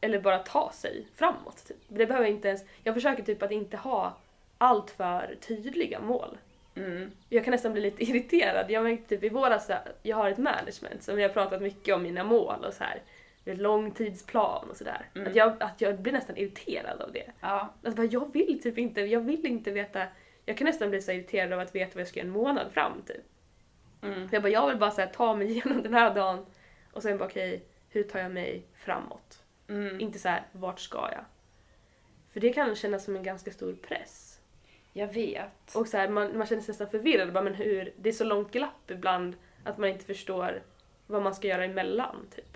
[0.00, 1.64] eller bara ta sig framåt?
[1.68, 1.76] Typ.
[1.88, 4.16] Det behöver inte ens, jag försöker typ att inte ha
[4.58, 6.38] allt för tydliga mål.
[6.74, 7.10] Mm.
[7.28, 8.70] Jag kan nästan bli lite irriterad.
[8.70, 9.70] Jag märkte typ i våras,
[10.02, 13.02] jag har ett management som vi har pratat mycket om mina mål och så här.
[13.50, 15.08] En långtidsplan och sådär.
[15.14, 15.28] Mm.
[15.28, 17.30] Att, jag, att jag blir nästan irriterad av det.
[17.40, 17.74] Ja.
[17.84, 20.06] Alltså bara, jag vill typ inte, jag vill inte veta.
[20.46, 22.72] Jag kan nästan bli så irriterad av att veta vad jag ska göra en månad
[22.72, 23.24] fram typ.
[24.02, 24.28] Mm.
[24.28, 26.46] För jag bara, jag vill bara så här, ta mig igenom den här dagen
[26.92, 29.42] och sen bara okej, hur tar jag mig framåt?
[29.68, 30.00] Mm.
[30.00, 31.24] Inte så här, vart ska jag?
[32.32, 34.40] För det kan kännas som en ganska stor press.
[34.92, 35.74] Jag vet.
[35.74, 37.32] Och så här, man, man känner sig nästan förvirrad.
[37.32, 40.62] Bara, men hur, det är så långt glapp ibland att man inte förstår
[41.06, 42.26] vad man ska göra emellan.
[42.36, 42.49] Typ.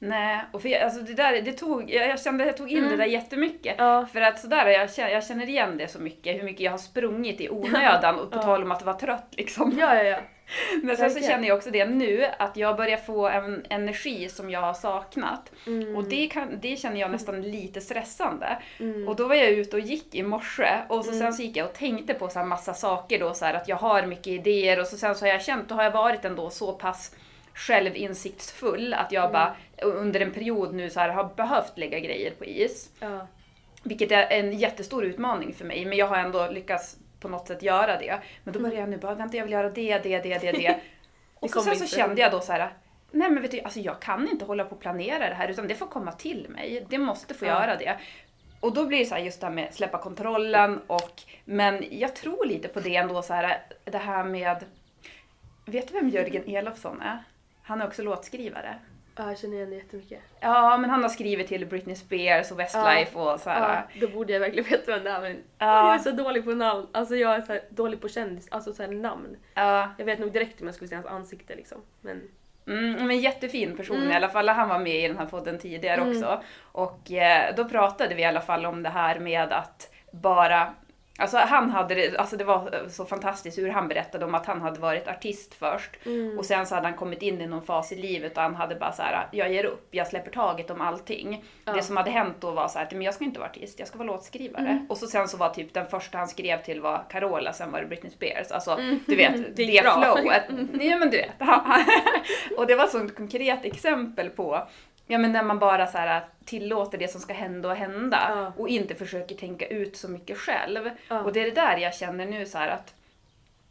[0.00, 2.70] Nej, och för jag, alltså det där, det tog, jag, jag kände att jag tog
[2.70, 2.90] in Mm.
[2.90, 3.74] det där jättemycket.
[3.78, 4.06] Ja.
[4.12, 6.78] För att sådär, jag känner, jag känner igen det så mycket, hur mycket jag har
[6.78, 8.42] sprungit i onödan och på Ja.
[8.42, 9.76] tal om att vara trött liksom.
[9.80, 10.18] Ja, ja, ja.
[10.82, 14.50] Men sen så känner jag också det nu, att jag börjar få en energi som
[14.50, 15.52] jag har saknat.
[15.66, 15.96] Mm.
[15.96, 18.58] Och det, kan, det känner jag nästan lite stressande.
[18.80, 19.08] Mm.
[19.08, 21.20] Och då var jag ute och gick i morse och så Mm.
[21.22, 23.76] sen så gick jag och tänkte på så massa saker då, så här att jag
[23.76, 26.50] har mycket idéer och så sen så har jag känt, då har jag varit ändå
[26.50, 27.14] så pass
[27.58, 29.32] självinsiktsfull att jag Mm.
[29.32, 32.90] bara under en period nu så här har behövt lägga grejer på is.
[33.00, 33.26] Ja.
[33.82, 37.62] Vilket är en jättestor utmaning för mig, men jag har ändå lyckats på något sätt
[37.62, 38.18] göra det.
[38.44, 40.80] Men då började jag nu bara, vänta jag vill göra det, det, det, det, det.
[41.34, 42.72] Och så, sen så kände jag då så här,
[43.10, 45.68] nej men vet du, alltså jag kan inte hålla på och planera det här utan
[45.68, 46.86] det får komma till mig.
[46.90, 47.50] Det måste få Ja.
[47.62, 47.96] göra det.
[48.60, 52.16] Och då blir det så här just det här med släppa kontrollen och, men jag
[52.16, 54.64] tror lite på det ändå så här, det här med,
[55.64, 57.18] vet du vem Jörgen Elofsson är?
[57.68, 58.74] Han är också låtskrivare.
[59.16, 60.20] Ja, jag känner igen jättemycket.
[60.40, 63.86] Ja, men han har skrivit till Britney Spears och Westlife och så här.
[63.94, 65.86] Ja, då borde jag verkligen veta vem det är men Ja.
[65.86, 66.86] jag är så dålig på namn.
[66.92, 69.36] Alltså jag är så dålig på kändis, alltså så namn.
[69.54, 69.88] Ja.
[69.98, 71.78] Jag vet nog direkt om jag skulle se hans ansikte liksom.
[72.00, 72.22] Men
[72.66, 74.10] Mm, men jättefin person Mm.
[74.10, 74.48] i alla fall.
[74.48, 76.42] Han var med i den här podden tidigare också.
[76.62, 80.74] Och eh, då pratade vi i alla fall om det här med att bara
[81.20, 84.60] Alltså han hade det, alltså det var så fantastiskt hur han berättade om att han
[84.60, 86.38] hade varit artist först Mm.
[86.38, 88.74] och sen så hade han kommit in i någon fas i livet och han hade
[88.74, 91.44] bara så här: jag ger upp, jag släpper taget om allting.
[91.64, 91.72] Ja.
[91.72, 93.88] Det som hade hänt då var så här, men jag ska inte vara artist, jag
[93.88, 94.66] ska vara låtskrivare.
[94.68, 94.86] Mm.
[94.88, 97.80] Och så sen så var typ den första han skrev till var Carola, sen var
[97.80, 98.50] det Britney Spears.
[98.50, 99.44] Alltså du vet, Mm.
[99.56, 100.42] Det det, flowet.
[100.72, 101.30] Nej men du vet.
[102.56, 104.68] och det var så ett konkret exempel på
[105.10, 108.52] Ja men när man bara så här tillåter det som ska hända och hända Ja.
[108.62, 110.90] och inte försöker tänka ut så mycket själv.
[111.08, 111.22] Ja.
[111.22, 112.94] Och det är det där jag känner nu så här att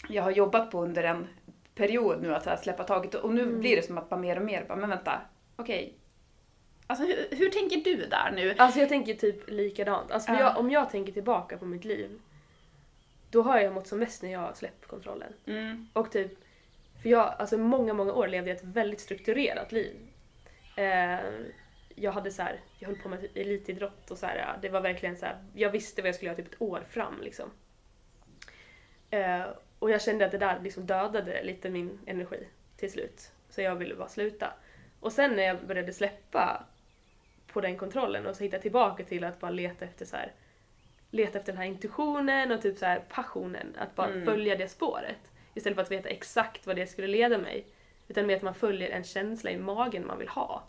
[0.09, 1.27] jag har jobbat på under en
[1.75, 3.59] period nu att här släppa taget och nu Mm.
[3.59, 5.21] blir det som att bara mer och mer bara, men vänta,
[5.55, 5.93] okej.
[6.87, 8.55] Alltså hur, hur tänker du där nu?
[8.57, 10.11] Alltså jag tänker typ likadant.
[10.11, 10.39] Alltså Ja.
[10.39, 12.19] jag, om jag tänker tillbaka på mitt liv,
[13.31, 15.33] då har jag mått som mest när jag har släppt kontrollen.
[15.45, 16.31] Mm, Och typ,
[17.01, 19.95] för jag, alltså många, många år levde jag ett väldigt strukturerat liv.
[20.77, 21.19] Eh,
[21.95, 24.81] jag hade så här, jag höll på med typ elitidrott och så här, det var
[24.81, 27.49] verkligen så här, jag visste vad jag skulle göra typ ett år fram liksom.
[29.09, 29.43] Eh,
[29.79, 33.31] och jag kände att det där liksom dödade lite min energi till slut.
[33.49, 34.53] Så jag ville bara sluta.
[34.99, 36.65] Och sen när jag började släppa
[37.47, 40.31] på den kontrollen och så hitta tillbaka till att bara leta efter så här,
[41.11, 44.25] leta efter den här intuitionen och typ så passionen, att bara Mm.
[44.25, 45.31] följa det spåret.
[45.53, 47.65] Istället för att veta exakt vad det skulle leda mig.
[48.07, 50.63] Utan med att man följer en känsla i magen man vill ha.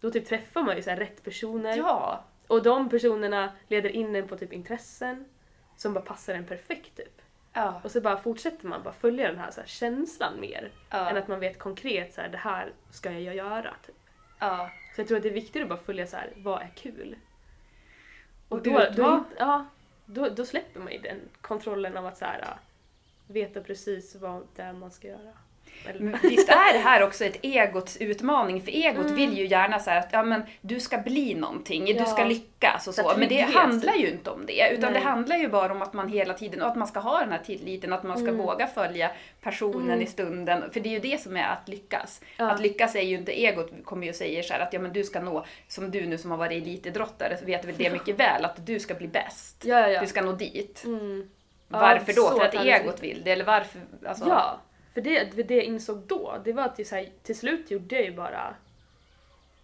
[0.00, 1.76] Då typ träffar man ju så rätt personer.
[1.76, 5.24] ja, Och de personerna leder in en på typ intressen
[5.76, 7.22] som bara passar en perfekt typ.
[7.52, 10.72] ja, Och så bara fortsätter man bara följa den här, så här känslan mer.
[10.90, 13.74] ja, Än att man vet konkret så här, det här ska jag göra.
[13.86, 13.96] Typ.
[14.38, 14.70] ja.
[14.94, 17.16] Så jag tror att det är viktigt att bara följa så här, vad är kul?
[18.48, 19.66] Och då, utma- då, ja,
[20.06, 22.56] då, då släpper man ju den kontrollen av att så här,
[23.28, 25.32] veta precis vad det är man ska göra.
[25.98, 28.62] Men Visst är det här också ett egots utmaning?
[28.62, 29.16] För egot Mm.
[29.16, 32.04] vill ju gärna säga att ja, men, du ska bli någonting, du Ja.
[32.04, 34.68] ska lyckas och Så Men det handlar ju inte om det.
[34.72, 35.00] Utan Nej.
[35.00, 37.32] det handlar ju bara om att man hela tiden, och att man ska ha den
[37.32, 38.36] här tilliten, att man ska Mm.
[38.46, 39.10] våga följa
[39.40, 40.02] personen Mm.
[40.02, 40.70] i stunden.
[40.72, 42.20] För det är ju det som är att lyckas.
[42.36, 42.50] Ja.
[42.50, 44.92] Att lyckas är ju inte, egot kommer ju och säger så här att ja, men
[44.92, 48.20] du ska nå, som du nu som har varit elitidrottare, så vet väl det mycket
[48.20, 49.60] väl, att du ska bli bäst.
[50.00, 50.82] Du ska nå dit.
[50.84, 51.30] Mm.
[51.68, 52.38] Varför då?
[52.38, 53.30] För att egot vill det?
[53.32, 53.80] Eller varför?
[54.06, 54.60] Alltså, Ja,
[54.94, 57.94] för det, det jag insåg då, det var att det, så här, till slut gjorde
[57.94, 58.54] jag ju bara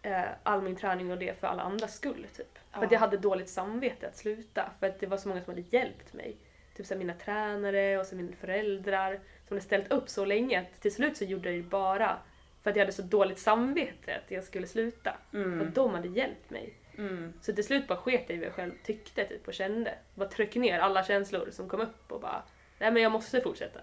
[0.03, 2.27] eh, all min träning och det för alla andras skull.
[2.37, 2.59] Typ.
[2.73, 2.89] För att Ja.
[2.93, 4.71] jag hade dåligt samvete att sluta.
[4.81, 6.37] För att det var så många som hade hjälpt mig.
[6.77, 9.13] Typ så här, mina tränare och så mina föräldrar
[9.49, 12.17] som hade ställt upp så länge att till slut så gjorde jag det bara
[12.63, 15.17] för att jag hade så dåligt samvete att jag skulle sluta.
[15.31, 16.75] För Mm, att de hade hjälpt mig.
[16.99, 19.95] mm, Så till slut bara sket jag i vad jag själv tyckte typ, och kände.
[20.15, 22.43] Bara tryckte ner alla känslor som kom upp och bara
[22.79, 23.81] Nej men jag måste fortsätta.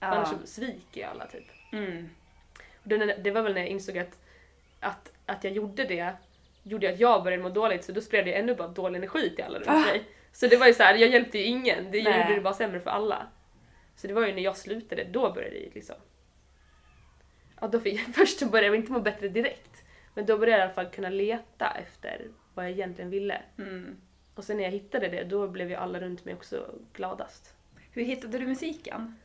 [0.00, 0.38] Annars ja.
[0.40, 1.44] så sviker jag alla typ.
[1.72, 2.10] Mm.
[3.22, 4.18] Det, var väl när jag insåg att,
[4.80, 6.12] att, att jag gjorde det,
[6.62, 9.44] gjorde att jag började må dåligt så då spred jag ännu bara dålig energi till
[9.44, 9.80] alla runt Ah.
[9.80, 10.04] mig.
[10.32, 12.20] Så det var ju så här, jag hjälpte ju ingen, det Nej.
[12.20, 13.26] gjorde det bara sämre för alla.
[13.96, 15.96] Så det var ju när jag slutade, då började det liksom...
[17.60, 19.84] Ja, då fick jag, först började jag inte må bättre direkt.
[20.14, 23.42] Men då började jag i alla fall kunna leta efter vad jag egentligen ville.
[23.58, 23.96] Mm.
[24.34, 27.54] Och sen när jag hittade det, då blev ju alla runt mig också gladast.
[27.92, 29.16] Hur hittade du musiken?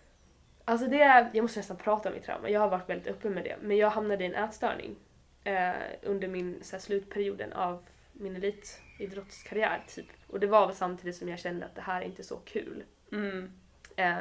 [0.66, 3.34] Alltså det är, jag måste nästan prata om mitt trauma, jag har varit väldigt öppen
[3.34, 3.56] med det.
[3.62, 4.96] Men jag hamnade i en ätstörning
[5.44, 5.72] eh,
[6.04, 10.06] under min så här, slutperioden av min elitidrottskarriär typ.
[10.28, 12.84] Och det var väl samtidigt som jag kände att det här är inte så kul.
[13.12, 13.52] Mm.
[13.96, 14.18] Eh,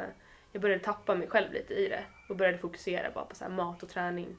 [0.51, 3.83] jag började tappa mig själv lite i det och började fokusera bara på så mat
[3.83, 4.35] och träning.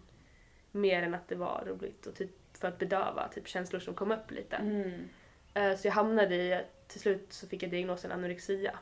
[0.73, 4.13] Mer än att det var roligt och typ för att bedöva typ känslor som kom
[4.13, 4.57] upp lite.
[4.57, 5.09] Mm.
[5.55, 8.79] Eh, Så jag hamnade i, till slut så fick jag diagnosen anorexia.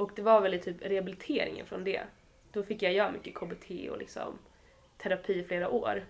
[0.00, 2.02] Och det var väl i typ rehabiliteringen från det.
[2.52, 4.38] Då fick jag göra mycket KBT och liksom
[4.98, 6.04] terapi i flera år.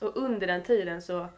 [0.00, 1.28] Och under den tiden så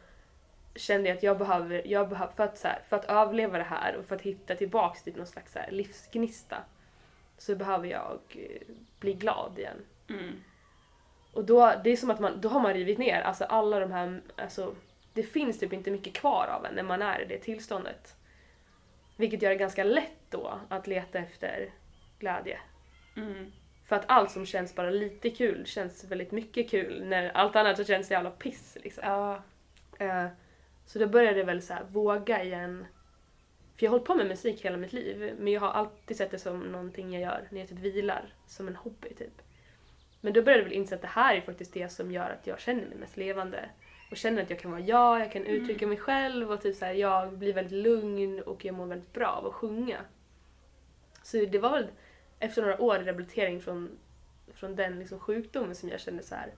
[0.74, 3.64] kände jag att jag behöver, jag behöver för, att, så här, för att överleva det
[3.64, 6.56] här och för att hitta tillbaks till någon slags så här, livsgnista
[7.38, 9.84] så behöver jag eh, bli glad igen.
[10.08, 10.32] Mm.
[11.32, 13.92] Och då, det är som att man, då har man rivit ner alltså alla de
[13.92, 14.74] här alltså,
[15.12, 18.16] det finns typ inte mycket kvar av en när man är i det tillståndet.
[19.22, 21.70] Vilket gör det ganska lätt då att leta efter
[22.18, 22.58] glädje.
[23.16, 23.52] Mm.
[23.84, 27.76] För att allt som känns bara lite kul känns väldigt mycket kul när allt annat
[27.76, 29.04] så känns jävla piss liksom.
[29.06, 29.42] Ja.
[29.98, 30.26] Eh,
[30.86, 32.86] Så då började jag väl så här, våga igen.
[33.76, 36.30] För jag har hållit på med musik hela mitt liv men jag har alltid sett
[36.30, 39.42] det som någonting jag gör när jag typ vilar, som en hobby typ.
[40.20, 42.46] Men då började jag väl inse att det här är faktiskt det som gör att
[42.46, 43.70] jag känner mig mest levande.
[44.12, 46.84] Och känner att jag kan vara jag, jag kan uttrycka mig själv och typ så
[46.84, 50.00] här, jag blir väldigt lugn och jag mår väldigt bra av att sjunga.
[51.22, 51.86] Så det var väl
[52.38, 53.98] efter några år i rehabilitering från,
[54.54, 56.54] från den liksom sjukdomen som jag kände så här.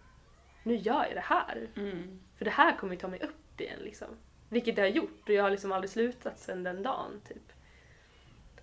[0.63, 1.69] nu gör jag det här.
[1.77, 2.21] Mm.
[2.39, 4.09] För det här kommer ju ta mig upp igen liksom.
[4.49, 7.53] Vilket det har gjort och jag har liksom aldrig slutat sedan den dagen typ.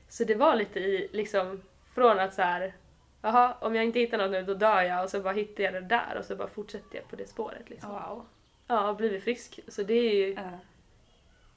[0.09, 1.61] Så det var lite i liksom
[1.93, 2.73] från att så här,
[3.21, 5.73] jaha om jag inte hittar något nu då dör jag och så bara hittar jag
[5.73, 7.89] det där och så bara fortsätter jag på det spåret liksom.
[7.89, 8.25] Wow.
[8.67, 9.59] Ja, blivit frisk.
[9.67, 10.49] Så det är ju, Ja.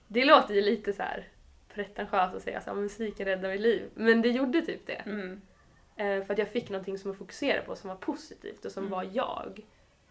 [0.08, 1.28] det låter ju lite så här
[1.74, 3.90] pretentiöst att säga att musiken räddar mitt liv.
[3.94, 5.02] Men det gjorde typ det.
[5.06, 5.40] Mm.
[5.96, 8.82] Eh, för att jag fick någonting som att fokusera på som var positivt och som
[8.82, 8.92] Mm.
[8.92, 9.60] var jag.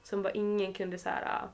[0.04, 1.24] Som bara ingen kunde så här.
[1.26, 1.50] ah,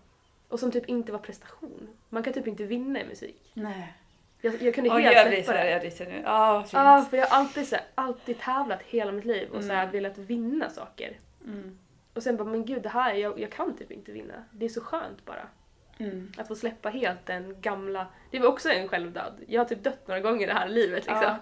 [0.48, 1.88] Och som typ inte var prestation.
[2.10, 3.52] Man kan typ inte vinna i musik.
[3.54, 3.94] Nej.
[4.42, 5.70] Jag, jag kunde helt jag blir släppa det.
[5.72, 6.22] jag ryser nu.
[6.26, 6.74] Ja, fint.
[6.74, 9.82] Ja, för jag har alltid, så här, alltid tävlat hela mitt liv och så här,
[9.84, 9.92] Mm.
[9.92, 11.18] velat vinna saker.
[11.46, 11.80] Mm.
[12.20, 14.44] Och sen bara, men gud det här, jag, jag kan typ inte vinna.
[14.52, 15.48] Det är så skönt bara.
[15.98, 16.32] Mm.
[16.38, 18.08] Att få släppa helt den gamla...
[18.32, 19.34] Det var också en självdöd.
[19.48, 21.36] Jag har typ dött några gånger i det här livet liksom.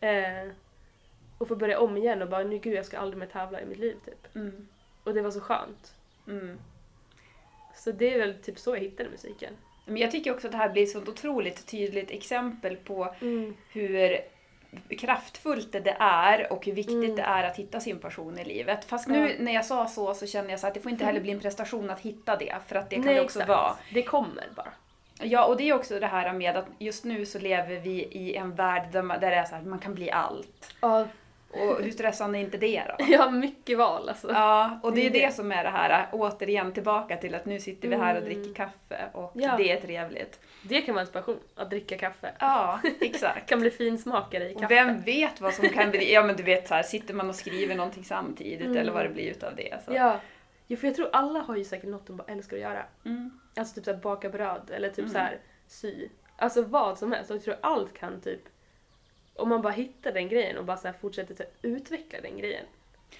[0.00, 0.52] Eh,
[1.38, 3.66] och få börja om igen och bara, nu gud jag ska aldrig mer tävla i
[3.66, 4.36] mitt liv typ.
[4.36, 4.68] Mm.
[5.04, 5.94] Och det var så skönt.
[6.26, 6.58] Mm.
[7.74, 9.52] Så det är väl typ så jag hittade musiken.
[9.84, 13.14] Men jag tycker också att det här blir ett sånt otroligt tydligt exempel på
[13.72, 14.20] hur
[14.98, 17.16] kraftfullt det är och hur viktigt Mm.
[17.16, 18.84] det är att hitta sin passion i livet.
[18.84, 19.34] Fast nu Ja.
[19.38, 21.40] när jag sa så så känner jag så att det får inte heller bli en
[21.40, 22.54] prestation att hitta det.
[22.66, 23.48] För att det kan Nej, det också exakt.
[23.48, 23.76] vara.
[23.94, 24.72] Det kommer bara.
[25.22, 28.36] Ja, och det är också det här med att just nu så lever vi i
[28.36, 30.74] en värld där, man, där det är så här, man kan bli allt.
[30.80, 31.06] Ja,
[31.50, 33.04] Och hur stressande är inte det då?
[33.12, 34.32] jag har mycket val alltså.
[34.32, 37.44] Ja, och det är Det är det som är det här, återigen tillbaka till att
[37.46, 38.34] nu sitter vi här och Mm.
[38.42, 39.54] dricker kaffe och Ja.
[39.56, 40.40] det är trevligt.
[40.62, 42.32] Det kan vara inspiration, att dricka kaffe.
[42.38, 43.48] Ja, exakt.
[43.48, 44.74] kan bli finsmakare i Och kaffe.
[44.74, 47.34] vem vet vad som kan bli, ja men du vet så här, sitter man och
[47.36, 48.76] skriver någonting samtidigt Mm.
[48.76, 49.84] eller vad det blir utav det.
[49.84, 49.94] Så.
[49.94, 50.20] Ja.
[50.66, 52.82] jo, för jag tror alla har ju säkert något de bara älskar att göra.
[53.04, 53.40] Mm.
[53.56, 55.10] Alltså typ såhär baka bröd eller typ Mm.
[55.10, 56.08] så här sy.
[56.38, 57.30] Alltså vad som helst.
[57.30, 58.40] Och jag tror allt kan typ...
[59.38, 62.64] Om man bara hittar den grejen och bara så fortsätter så utveckla den grejen.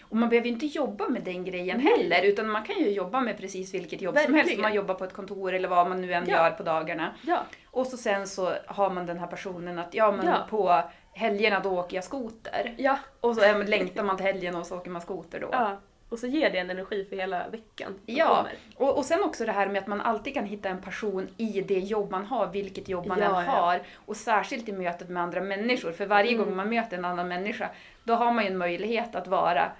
[0.02, 1.86] Och man behöver ju inte jobba med den grejen Nej.
[1.96, 4.36] heller utan man kan ju jobba med precis vilket jobb som helst.
[4.38, 4.60] Verkligen.
[4.62, 6.36] Man jobbar på ett kontor eller vad man nu än Ja.
[6.36, 7.14] gör på dagarna.
[7.26, 10.46] Ja, Och så sen så har man den här personen att ja men Ja.
[10.50, 12.74] på helgerna då åker jag skoter.
[12.78, 15.48] ja, Och så längtar man till helgen och så åker man skoter då.
[15.52, 15.76] ja.
[16.16, 17.94] Och så ger det en energi för hela veckan.
[18.06, 21.28] Ja, och, och sen också det här med att man alltid kan hitta en passion
[21.36, 23.50] i det jobb man har, vilket jobb man Ja, än ja.
[23.52, 23.82] har.
[24.06, 26.44] Och särskilt i mötet med andra människor, för varje Mm.
[26.44, 27.70] gång man möter en annan människa,
[28.04, 29.72] då har man ju en möjlighet att vara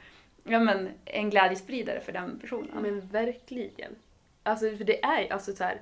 [0.45, 2.83] ja, men, en glädjespridare för den personen.
[2.83, 3.95] Men verkligen.
[4.43, 5.81] Alltså för det är alltså så här,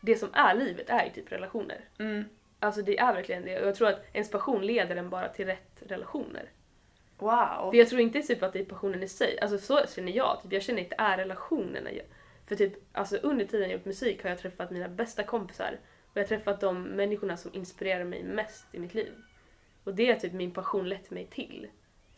[0.00, 1.80] Det som är livet är ju typ relationer.
[1.98, 2.24] Mm.
[2.60, 3.60] Alltså det är verkligen det.
[3.60, 6.44] Och jag tror att ens passion leder en bara till rätt relationer.
[7.20, 7.70] Wow.
[7.70, 9.40] För jag tror inte typ att det är passionen i sig.
[9.40, 10.42] Alltså så känner jag.
[10.42, 10.52] Typ.
[10.52, 11.90] Jag känner inte att det är relationerna.
[12.48, 15.78] För typ, alltså under tiden jag gjort musik har jag träffat mina bästa kompisar.
[16.10, 19.12] Och jag har träffat de människorna som inspirerar mig mest i mitt liv.
[19.84, 21.68] Och det har typ min passion lett mig till.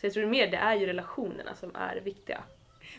[0.01, 2.45] Så jag tror mer det är ju relationerna som är viktiga.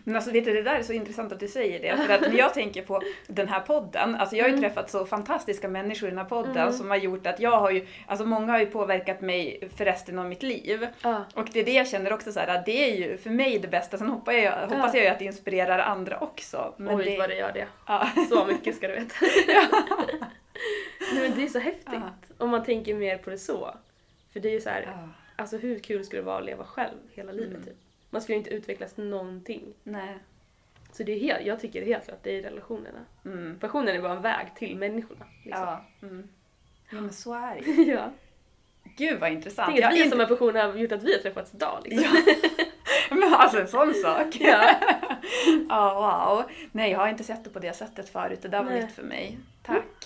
[0.04, 1.98] Men alltså vet du, det där är så intressant att du säger det.
[2.08, 4.64] För att när jag tänker på den här podden, alltså jag har ju Mm.
[4.70, 6.74] träffat så fantastiska människor i den här podden Mm.
[6.74, 10.20] som har gjort att jag har ju, alltså många har ju påverkat mig för resten
[10.20, 10.88] av mitt liv.
[11.02, 11.26] Ja.
[11.36, 13.60] Och det är det jag känner också så här, att det är ju för mig
[13.60, 13.98] det bästa.
[13.98, 16.74] Sen hoppas jag, hoppas jag ju att det inspirerar andra också.
[16.78, 17.68] Men Oj det, vad det gör det.
[17.88, 18.08] ja.
[18.30, 19.16] Så mycket ska du veta.
[21.14, 22.32] Nej, men det är så häftigt.
[22.38, 23.76] Om man tänker mer på det så.
[24.34, 24.98] För det är ju så här,
[25.36, 27.64] alltså hur kul skulle det vara att leva själv hela livet Mm.
[27.64, 27.78] typ.
[28.14, 29.74] Man skulle inte utvecklas någonting.
[29.84, 30.18] Nej.
[30.92, 33.06] Så det är helt, jag tycker helt klart det är relationerna.
[33.26, 33.60] Mm.
[33.60, 35.26] Passionen är bara en väg till människorna.
[35.44, 35.64] Liksom.
[35.64, 35.86] Ja.
[36.02, 36.30] Mm.
[36.90, 37.92] ja, men så är det ju.
[37.94, 38.12] ja.
[38.84, 39.72] Gud vad intressant.
[39.72, 41.80] Tänk att vi har som har passion har gjort att vi har träffats idag.
[41.84, 42.18] Liksom.
[42.26, 42.66] Ja.
[43.16, 44.38] Men alltså en sån sak.
[44.40, 44.76] Ja.
[45.70, 46.52] Ja, wow.
[46.72, 48.42] Nej, jag har inte sett det på det sättet förut.
[48.42, 48.82] Det där var Nej.
[48.82, 49.40] nytt för mig.
[49.64, 50.06] Tack.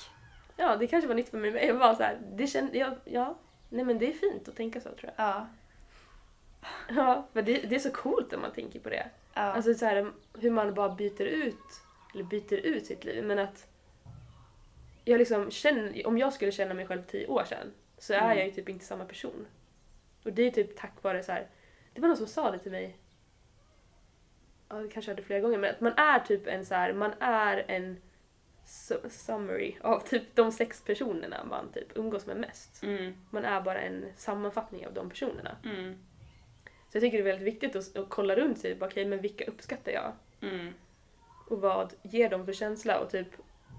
[0.58, 1.66] ja, det kanske var nytt för mig.
[1.66, 3.38] Jag var så här, det kände, jag, ja,
[3.70, 5.28] nej men det är fint att tänka så tror jag.
[5.28, 5.48] Ja.
[6.96, 9.10] Ja, för det, det är så coolt om man tänker på det.
[9.34, 9.42] Ja.
[9.42, 11.82] Alltså så här, hur man bara byter ut,
[12.14, 13.68] eller byter ut sitt liv, men att
[15.06, 18.18] jag liksom känner, om jag skulle känna mig själv för tio år sedan så är
[18.22, 18.38] Mm.
[18.38, 19.48] jag ju typ inte samma person.
[20.24, 21.48] Och det är typ tack vare så här,
[21.94, 22.98] det var någon som sa det till mig,
[24.70, 26.94] ja det kanske jag hörde flera gånger, men att man är typ en så här,
[26.94, 28.02] man är en
[28.66, 32.84] su- summary av typ de sex personerna man typ umgås med mest.
[32.84, 33.14] Mm.
[33.30, 35.58] Man är bara en sammanfattning av de personerna.
[35.66, 35.98] Mm.
[36.90, 38.78] Så jag tycker det är väldigt viktigt att, att kolla runt sig.
[38.82, 40.12] Okej, men vilka uppskattar jag?
[40.42, 40.74] Mm.
[41.48, 43.00] Och vad ger de för känsla?
[43.00, 43.28] Och typ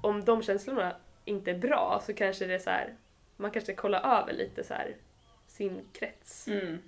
[0.03, 2.95] om de känslorna inte är bra så kanske det är så här.
[3.37, 4.97] Man kanske kollar över lite så här
[5.47, 6.49] sin krets.
[6.49, 6.79] Mm.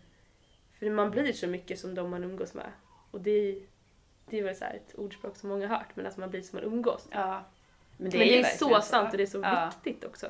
[0.70, 2.72] För man blir så mycket som de man umgås med.
[3.10, 3.58] Och det är,
[4.26, 6.56] det är väl så ett ordspråk som många har hört, men alltså man blir som
[6.56, 7.08] man umgås.
[7.10, 7.44] Ja.
[7.96, 9.72] Men det ju är, verkligen så sant och det är så Ja.
[9.84, 10.26] viktigt också.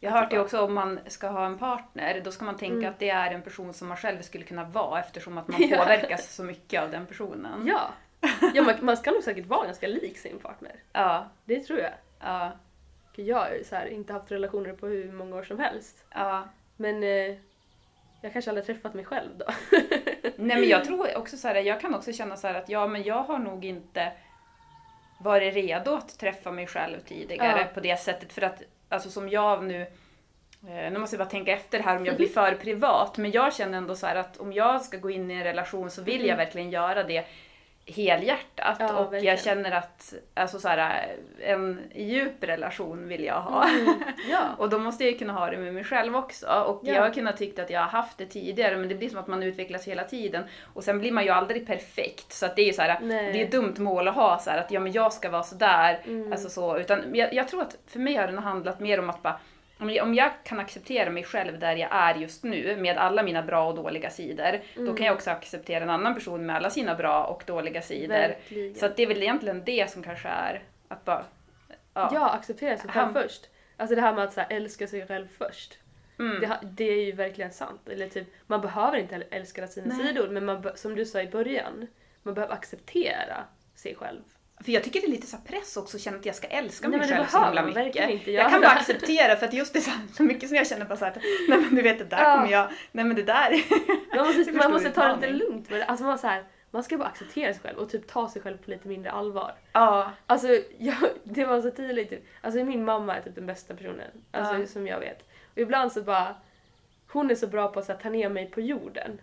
[0.00, 2.76] Jag har hört det också om man ska ha en partner, då ska man tänka
[2.76, 2.90] Mm.
[2.90, 6.34] att det är en person som man själv skulle kunna vara eftersom att man påverkas
[6.34, 7.66] så mycket av den personen.
[7.66, 7.80] Ja!
[8.54, 10.72] ja man, man ska nog säkert vara ganska lik sin partner.
[10.92, 11.26] Ja.
[11.44, 11.92] Det tror jag.
[12.20, 12.52] Ja.
[13.16, 16.04] Jag har så här, inte haft relationer på hur många år som helst.
[16.14, 16.48] ja.
[16.76, 17.36] Men eh,
[18.20, 19.44] jag kanske aldrig träffat mig själv då.
[20.36, 22.86] Nej men jag tror också så här, jag kan också känna så här att ja
[22.86, 24.12] men jag har nog inte
[25.20, 27.66] varit redo att träffa mig själv tidigare Ja.
[27.74, 29.80] på det sättet för att alltså som jag nu
[30.62, 33.54] eh, nu måste jag bara tänka efter här om jag blir för privat men jag
[33.54, 36.36] känner ändå så att om jag ska gå in i en relation så vill jag
[36.36, 37.24] verkligen göra det
[37.88, 39.24] helhjärtat Ja, och verkligen.
[39.34, 43.66] jag känner att alltså så här, en djup relation vill jag ha.
[44.30, 44.40] ja.
[44.58, 46.46] Och då måste jag ju kunna ha det med mig själv också.
[46.46, 46.94] Och Ja.
[46.94, 49.26] jag har kunnat tycka att jag har haft det tidigare men det blir som att
[49.26, 50.44] man utvecklas hela tiden.
[50.74, 52.32] Och sen blir man ju aldrig perfekt.
[52.32, 54.50] Så att det är ju så här, det är ett dumt mål att ha så
[54.50, 56.00] här, att ja men jag ska vara sådär.
[56.06, 56.32] Mm.
[56.32, 56.78] Alltså så.
[56.78, 59.40] Utan jag, jag tror att för mig har den handlat mer om att bara
[59.80, 63.68] om jag, kan acceptera mig själv där jag är just nu med alla mina bra
[63.68, 64.96] och dåliga sidor, då Mm.
[64.96, 68.14] kan jag också acceptera en annan person med alla sina bra och dåliga sidor.
[68.14, 68.74] Verkligen.
[68.74, 71.24] Så det är väl egentligen det som kanske är att bara...
[71.94, 73.48] Ja, acceptera sig själv Han- först.
[73.76, 75.78] Alltså det här med att så här, älska sig själv först.
[76.18, 76.40] Mm.
[76.40, 77.88] Det, det är ju verkligen sant.
[77.88, 80.06] Eller typ, man behöver inte älska sina Nej.
[80.06, 81.86] sidor, men man, som du sa i början,
[82.22, 84.22] man behöver acceptera sig själv.
[84.64, 86.88] För jag tycker det är lite så press också att känna att jag ska älska
[86.88, 88.10] Nej, mig det själv så himla mycket.
[88.10, 90.84] inte jag kan bara acceptera för att just det är så, mycket som jag känner
[90.84, 92.34] bara så här, att, nej men du vet det där Ja.
[92.36, 93.62] kommer jag, nej men det där.
[94.16, 95.84] Man måste, man måste ta det lite lugnt med det.
[95.84, 98.56] Alltså man, så här, man ska bara acceptera sig själv och typ ta sig själv
[98.56, 99.54] på lite mindre allvar.
[99.72, 100.12] ja.
[100.26, 100.48] Alltså
[100.78, 102.10] jag, det var så tydligt.
[102.10, 102.24] Typ.
[102.40, 104.00] Alltså min mamma är typ den bästa personen
[104.30, 104.66] alltså, Ja.
[104.66, 105.22] som jag vet.
[105.52, 106.34] Och ibland så bara,
[107.12, 109.20] hon är så bra på att så här, ta ner mig på jorden.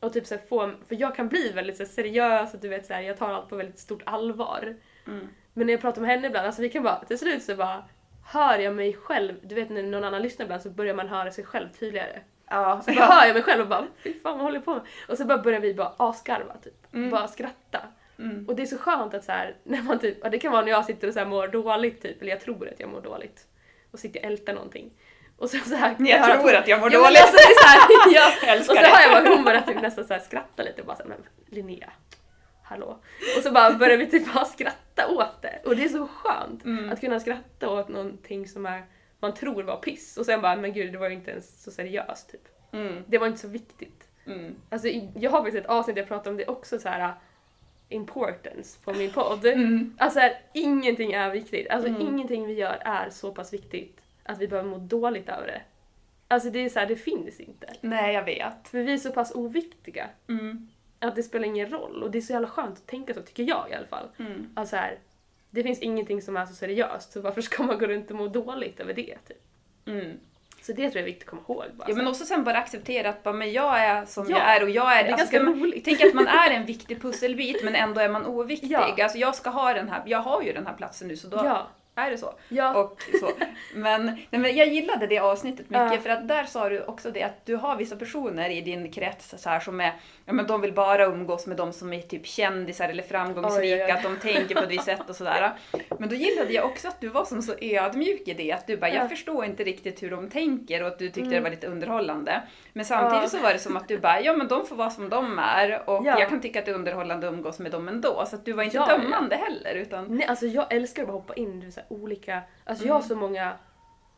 [0.00, 2.94] Och typ så få, för jag kan bli väldigt så seriös och du vet så
[2.94, 4.76] här, jag tar allt på väldigt stort allvar.
[5.06, 5.28] Mm.
[5.54, 7.84] Men när jag pratar med henne ibland, alltså vi kan bara, till slut så bara
[8.24, 11.30] hör jag mig själv, du vet när någon annan lyssnar ibland så börjar man höra
[11.30, 12.20] sig själv tydligare.
[12.50, 14.74] Ja, Så bara hör jag mig själv och bara fy fan vad håller jag på
[14.74, 14.82] med?
[15.08, 16.94] Och så bara börjar vi bara asgarva typ.
[16.94, 17.10] Mm.
[17.10, 17.80] Bara skratta.
[18.18, 18.48] Mm.
[18.48, 20.70] Och det är så skönt att så här, när man typ, det kan vara när
[20.70, 23.46] jag sitter och så här mår dåligt typ, eller jag tror att jag mår dåligt.
[23.90, 24.90] Och sitter och ältar någonting.
[25.38, 27.20] Och så, så här, Jag hör tror att jag mår Ja, dåligt.
[27.20, 28.32] Alltså, det är så här, ja.
[28.46, 30.80] Jag älskar och så hör jag bara hon börjar typ nästan så här skratta lite
[30.80, 31.90] och bara så här, men Linnea,
[32.62, 32.98] hallå?
[33.36, 35.58] Och så bara börjar vi typ bara skratta åt det.
[35.64, 36.92] Och det är så skönt Mm.
[36.92, 38.82] att kunna skratta åt någonting som är,
[39.20, 40.16] man tror var piss.
[40.16, 42.48] Och sen bara, men gud det var ju inte ens så seriöst typ.
[42.72, 43.04] Mm.
[43.06, 44.04] Det var inte så viktigt.
[44.26, 44.54] Mm.
[44.70, 47.12] Alltså, jag har faktiskt ett avsnitt jag pratar om det också så här
[47.88, 49.46] importance på min podd.
[49.46, 49.96] Mm.
[49.98, 51.70] Alltså här, ingenting är viktigt.
[51.70, 52.00] Alltså Mm.
[52.00, 53.98] ingenting vi gör är så pass viktigt
[54.28, 55.60] att vi behöver må dåligt över det.
[56.28, 57.66] Alltså det är så här, det finns inte.
[57.80, 58.68] Nej, jag vet.
[58.68, 60.68] För vi är så pass oviktiga Mm.
[60.98, 62.02] att det spelar ingen roll.
[62.02, 64.08] Och det är så jävla skönt att tänka så, tycker jag i alla fall.
[64.18, 64.50] Mm.
[64.54, 64.98] Alltså här,
[65.50, 68.28] det finns ingenting som är så seriöst, så varför ska man gå runt och må
[68.28, 69.16] dåligt över det?
[69.28, 69.42] Typ.
[69.86, 70.18] Mm.
[70.62, 71.64] Så det tror jag är viktigt att komma ihåg.
[71.74, 74.38] Bara, Ja men så också sen bara acceptera att bara, men jag är som Ja,
[74.38, 75.02] jag är och jag är...
[75.02, 75.84] det är alltså, ganska roligt.
[75.84, 78.70] Tänk att man är en viktig pusselbit men ändå är man oviktig.
[78.70, 79.02] Ja.
[79.02, 81.36] Alltså jag ska ha den här, jag har ju den här platsen nu så då
[81.36, 81.66] ja,
[82.06, 82.34] är det så.
[82.48, 83.30] ja, Och så.
[83.74, 85.98] Men, nej, men jag gillade det avsnittet mycket Ja.
[86.00, 89.34] för att där sa du också det att du har vissa personer i din krets
[89.38, 89.92] så här, som är,
[90.26, 93.74] ja men de vill bara umgås med de som är typ kändisar eller framgångsrika, Oj,
[93.74, 93.90] oj, oj.
[93.90, 95.52] att de tänker på ett visst sätt och sådär.
[95.98, 98.76] Men då gillade jag också att du var som så ödmjuk i det, att du
[98.76, 99.08] bara, jag Ja.
[99.08, 101.32] förstår inte riktigt hur de tänker och att du tyckte Mm.
[101.32, 102.42] det var lite underhållande.
[102.72, 105.08] Men samtidigt så var det som att du bara, ja men de får vara som
[105.08, 106.20] de är och Ja.
[106.20, 108.24] jag kan tycka att det är underhållande att umgås med dem ändå.
[108.26, 111.34] Så att du var inte dömande heller utan, Nej, alltså jag älskar att bara hoppa
[111.34, 113.56] in så här olika, alltså jag har så många,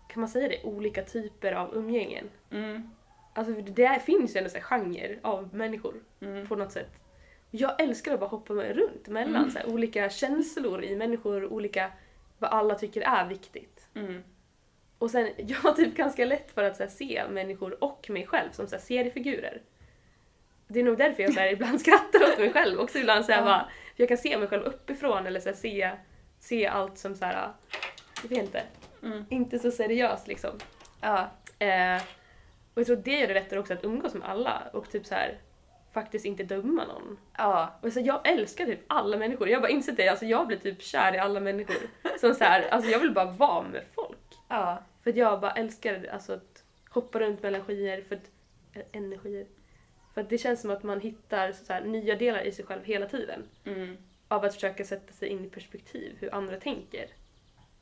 [0.09, 2.31] kan man säga det, olika typer av umgängen.
[2.51, 2.91] mm,
[3.35, 6.91] Alltså det finns ju ändå så här genre av människor mm, på något sätt.
[7.51, 9.51] Jag älskar att bara hoppa med runt mellan Mm.
[9.51, 11.93] så här, olika känslor i människor, olika,
[12.39, 13.89] vad alla tycker är viktigt.
[13.95, 14.23] mm,
[14.99, 18.27] Och sen, jag har typ ganska lätt för att så här, se människor och mig
[18.27, 19.63] själv som så här, seriefigurer.
[20.69, 23.33] Det är nog därför jag så här, ibland skrattar åt mig själv också ibland så
[23.33, 23.45] här, Ja.
[23.45, 25.91] bara, jag kan se mig själv uppifrån eller så se,
[26.41, 27.53] se allt som så här,
[28.23, 28.63] jag vet inte,
[29.03, 29.25] mm.
[29.29, 30.51] inte så seriöst liksom.
[31.01, 31.31] Ja.
[31.59, 32.03] Eh,
[32.75, 35.15] och jag tror det gör det lättare också att umgås med alla och typ så
[35.15, 35.39] här
[35.93, 37.19] faktiskt inte döma någon.
[37.37, 37.79] Ja.
[37.81, 39.49] Och så jag älskar typ alla människor.
[39.49, 41.77] Jag har bara insett det, alltså jag blir typ kär i alla människor.
[42.21, 44.19] Som så här, alltså jag vill bara vara med folk.
[44.49, 44.83] Ja.
[45.03, 48.31] För att jag bara älskar alltså att hoppa runt mellan skyer, för att,
[48.75, 49.47] äh, energier.
[50.15, 52.85] För att det känns som att man hittar så här, nya delar i sig själv
[52.85, 53.43] hela tiden.
[53.65, 53.97] Mm.
[54.31, 57.07] Av att försöka sätta sig in i perspektiv, hur andra tänker.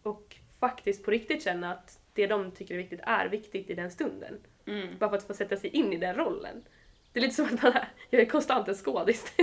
[0.03, 3.91] Och faktiskt på riktigt känna att det de tycker är viktigt är viktigt i den
[3.91, 4.39] stunden.
[4.67, 4.99] Mm.
[4.99, 6.65] Bara för att få sätta sig in i den rollen.
[7.13, 9.33] Det är lite som att man är, jag är konstant en skådis.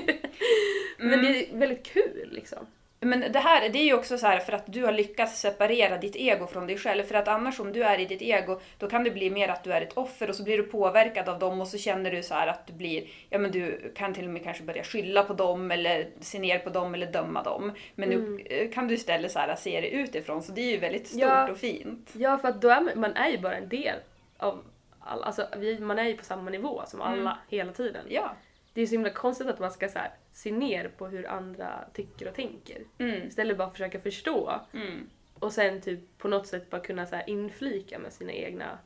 [0.97, 1.22] Men Mm.
[1.22, 2.68] det är väldigt kul liksom.
[2.99, 5.97] Men det här det är ju också så här för att du har lyckats separera
[5.97, 7.03] ditt ego från dig själv.
[7.03, 9.63] För att annars om du är i ditt ego, då kan det bli mer att
[9.63, 12.23] du är ett offer och så blir du påverkad av dem och så känner du
[12.23, 15.33] så att du blir, ja men du kan till och med kanske börja skylla på
[15.33, 17.71] dem eller se ner på dem eller döma dem.
[17.95, 20.77] Men nu eh, kan du istället så här se det utifrån så det är ju
[20.77, 21.51] väldigt stort Ja.
[21.51, 22.09] och fint.
[22.13, 23.95] Ja, för att då är man, man är ju bara en del
[24.37, 24.63] av
[24.99, 25.25] alla.
[25.25, 28.05] Alltså, vi, man är ju på samma nivå som alla hela tiden.
[28.09, 28.35] Ja.
[28.76, 31.86] Det är så himla konstigt att man ska så här, se ner på hur andra
[31.93, 32.82] tycker och tänker.
[32.97, 33.28] Mm.
[33.28, 35.09] Istället bara försöka förstå Mm.
[35.39, 38.80] och sen typ på något sätt bara kunna så här, inflika med sina egna...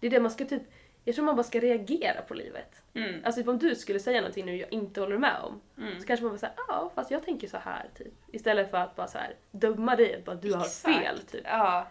[0.00, 0.62] Det är det man ska typ...
[1.04, 2.82] Jag tror man bara ska reagera på livet.
[2.94, 3.20] Mm.
[3.24, 6.00] Alltså typ om du skulle säga någonting nu jag inte håller med om Mm.
[6.00, 8.12] så kanske man bara säger ja fast jag tänker så här typ.
[8.32, 10.96] Istället för att bara så här döma dig att bara du har Exakt.
[10.98, 11.42] fel typ.
[11.44, 11.88] Ja.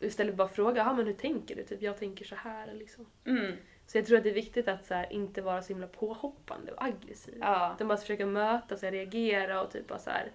[0.00, 1.62] Istället bara fråga, ja men hur tänker du?
[1.64, 3.06] Typ jag tänker så här liksom.
[3.26, 3.52] Mm.
[3.86, 6.72] Så jag tror att det är viktigt att så här, inte vara så himla påhoppande
[6.72, 7.38] och aggressiv.
[7.40, 7.72] Ja.
[7.74, 10.32] Utan bara försöka möta sig, reagera och typ bara så här,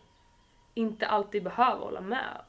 [0.73, 2.41] inte alltid behöva hålla med.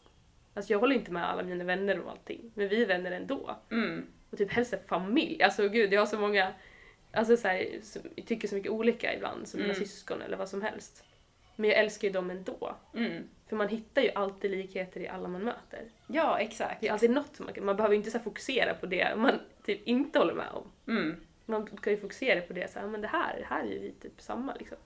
[0.55, 3.57] Alltså jag håller inte med alla mina vänner om allting, men vi är vänner ändå.
[3.71, 4.07] Mm.
[4.31, 5.43] Och typ helst familj.
[5.43, 6.53] Alltså gud, jag har så många,
[7.13, 9.87] alltså så här, som tycker så mycket olika ibland, som mina Mm.
[9.87, 11.05] syskon eller vad som helst.
[11.57, 12.77] Men jag älskar ju dem ändå.
[12.95, 13.29] Mm.
[13.49, 15.85] För man hittar ju alltid likheter i alla man möter.
[16.07, 16.81] Ja, exakt.
[16.81, 19.41] Det är alltid något man man behöver inte så fokusera på det man
[19.77, 20.95] typ inte håller med om.
[20.97, 21.17] Mm.
[21.47, 23.79] Man kan ju fokusera på det så här, men det här, det här är ju
[23.79, 24.77] vi typ samma liksom.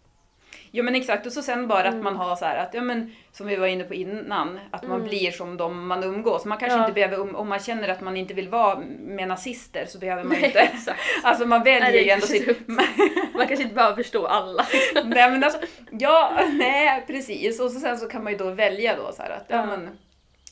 [0.70, 1.94] Jo men exakt och så sen bara Mm.
[1.98, 4.82] att man har så här att, ja men som vi var inne på innan, att
[4.82, 5.08] man Mm.
[5.08, 6.44] blir som de man umgås.
[6.44, 6.82] Man kanske Ja.
[6.82, 10.24] inte behöver, um- om man känner att man inte vill vara med nazister så behöver
[10.24, 10.58] man Nej, inte.
[10.74, 11.00] exakt.
[11.22, 12.68] Alltså man väljer Nej, ju ändå sitt...
[13.34, 14.66] Man kanske inte behöver förstå alla.
[15.04, 15.60] Nej men alltså,
[15.90, 17.60] ja, nej precis.
[17.60, 19.66] Och så sen så kan man ju då välja då så här att, ja, Ja.
[19.66, 19.98] men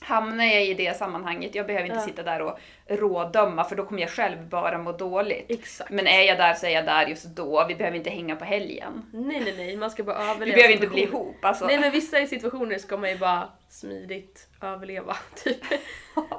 [0.00, 2.04] hamnar jag i det sammanhanget, jag behöver inte Ja.
[2.04, 5.44] sitta där och rådöma för då kommer jag själv bara må dåligt.
[5.48, 5.90] Exakt.
[5.90, 8.44] Men är jag där så är jag där just då, vi behöver inte hänga på
[8.44, 9.06] helgen.
[9.12, 11.66] Nej nej nej, man ska bara överleva Vi behöver inte bli ihop alltså.
[11.66, 15.60] Nej men vissa situationer ska man ju bara smidigt överleva typ.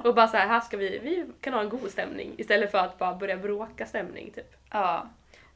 [0.04, 2.78] Och bara så här, här ska vi, vi kan ha en god stämning istället för
[2.78, 4.56] att bara börja bråka stämning typ.
[4.70, 5.06] Ja.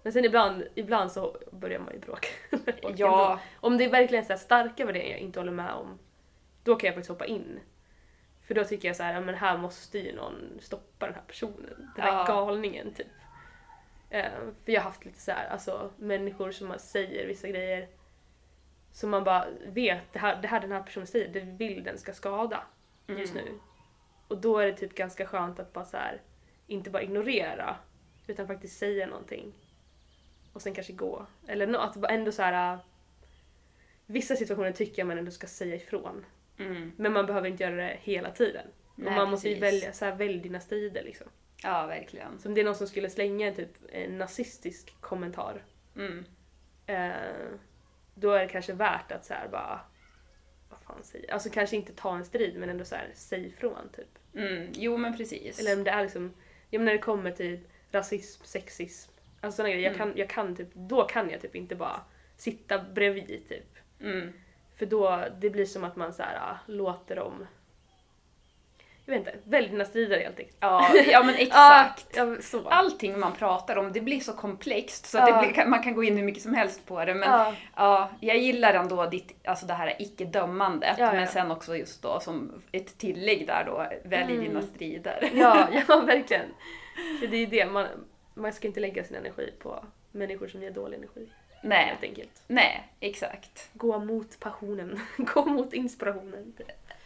[0.03, 2.29] Men sen ibland, ibland så börjar man ju bråka.
[2.51, 3.31] med Ja.
[3.31, 3.39] ändå.
[3.61, 5.99] Om det är verkligen så starka värderingar jag inte håller med om,
[6.65, 7.61] då kan jag faktiskt hoppa in.
[8.47, 11.23] För då tycker jag så här, ja, men här måste ju någon stoppa den här
[11.27, 11.91] personen.
[11.97, 12.25] Den här Ja.
[12.25, 13.07] galningen typ.
[14.11, 14.31] Eh,
[14.65, 17.89] för jag har haft lite så här, alltså människor som säger vissa grejer
[18.93, 21.99] som man bara vet, det här, det här den här personen säger, det vill den
[21.99, 22.63] ska skada
[23.07, 23.45] just Mm.
[23.45, 23.59] nu.
[24.29, 26.21] Och då är det typ ganska skönt att bara så här,
[26.67, 27.77] inte bara ignorera,
[28.27, 29.53] utan faktiskt säga någonting.
[30.53, 31.27] Och sen kanske gå.
[31.47, 32.79] Eller att ändå så här.
[34.07, 36.25] Vissa situationer tycker jag man ändå ska säga ifrån.
[36.59, 36.93] Mm.
[36.97, 38.67] Men man behöver inte göra det hela tiden.
[38.95, 41.27] Nej, och man måste ju välja, så här, välj dina strider liksom.
[41.63, 42.39] Ja, verkligen.
[42.39, 45.65] Så om det är någon som skulle slänga en typ en nazistisk kommentar.
[45.97, 46.25] Mm.
[46.87, 47.13] Eh,
[48.15, 49.81] då är det kanske värt att så här bara...
[50.69, 53.89] Vad fan säger Alltså kanske inte ta en strid men ändå så här, säg ifrån
[53.97, 54.19] typ.
[54.35, 54.69] Mm.
[54.75, 55.61] Jo, men precis.
[55.61, 56.35] Eller om det är liksom,
[56.71, 60.09] ja men när det kommer till rasism, sexism, alltså sådana grejer, jag, Mm.
[60.09, 62.01] kan, jag kan typ, då kan jag typ inte bara
[62.37, 63.77] sitta bredvid typ.
[64.01, 64.33] Mm.
[64.77, 67.47] För då, det blir som att man så här, ah, låter dem,
[69.05, 70.57] jag vet inte, välj dina strider helt enkelt.
[70.61, 72.07] Ja, ja, men exakt.
[72.17, 72.69] Ja, så.
[72.69, 75.39] Allting man pratar om, det blir så komplext så att Ja.
[75.53, 77.15] blir, man kan gå in hur mycket som helst på det.
[77.15, 77.55] Men ja.
[77.77, 78.11] ja.
[78.21, 80.99] jag gillar ändå ditt, alltså det här icke-dömandet.
[80.99, 84.45] Men sen också just då som ett tillägg där då, välj Mm.
[84.45, 85.31] dina strider.
[85.35, 86.47] ja, ja verkligen.
[87.21, 87.87] För det är det, man,
[88.35, 91.29] man ska inte lägga sin energi på människor som ger dålig energi.
[91.61, 92.43] Nej, Helt enkelt.
[92.47, 93.69] nej, exakt.
[93.73, 96.53] Gå mot passionen, gå mot inspirationen.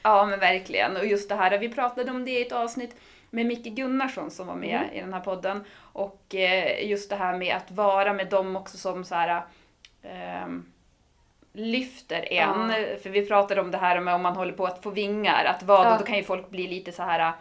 [0.03, 0.97] Ja men verkligen.
[0.97, 2.97] Och just det här, vi pratade om det i ett avsnitt
[3.31, 4.95] med Micke Gunnarsson som var med Mm.
[4.95, 5.65] i den här podden.
[5.79, 9.43] Och eh, just det här med att vara med dem också som så här
[10.03, 10.67] ehm,
[11.53, 12.69] lyfter en.
[13.03, 15.63] För vi pratade om det här med om man håller på att få vingar, att
[15.63, 15.99] vad, Ja.
[15.99, 17.33] då kan ju folk bli lite så här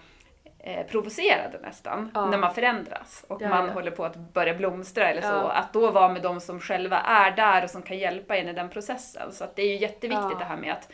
[0.60, 2.26] eh, provocerade nästan Ja.
[2.30, 3.74] när man förändras och Ja, man ja.
[3.74, 5.48] håller på att börja blomstra eller så.
[5.48, 8.54] Att då vara med de som själva är där och som kan hjälpa en i
[8.54, 9.32] den processen.
[9.32, 10.92] Så att det är ju jätteviktigt det här med att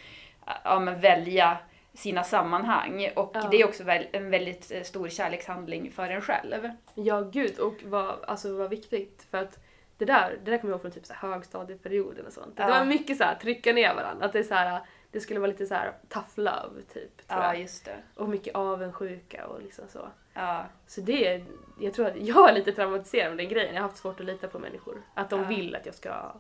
[0.64, 1.58] ja, men välja
[1.94, 6.70] sina sammanhang och det är också en väldigt eh, stor kärlekshandling för en själv.
[6.94, 7.60] Ja, gud.
[7.60, 9.28] Och vad, alltså, vad viktigt.
[9.32, 9.60] För att
[9.98, 12.58] det där, det där kommer jag ihåg från typ så högstadieperioden och sånt.
[12.58, 14.26] Det var mycket så här trycka ner varandra.
[14.26, 14.82] Att det är så här,
[15.16, 17.28] det skulle vara lite så här tough love typ.
[17.28, 17.60] Tror Ja, jag.
[17.62, 17.96] just det.
[18.16, 20.08] Och mycket avundsjuka och liksom så.
[20.34, 20.66] Ja.
[20.88, 21.44] Så det,
[21.80, 23.76] jag tror att jag är lite traumatiserad av den grejen.
[23.76, 25.02] Jag har haft svårt att lita på människor.
[25.14, 25.48] Att de Ja.
[25.48, 26.32] vill att jag ska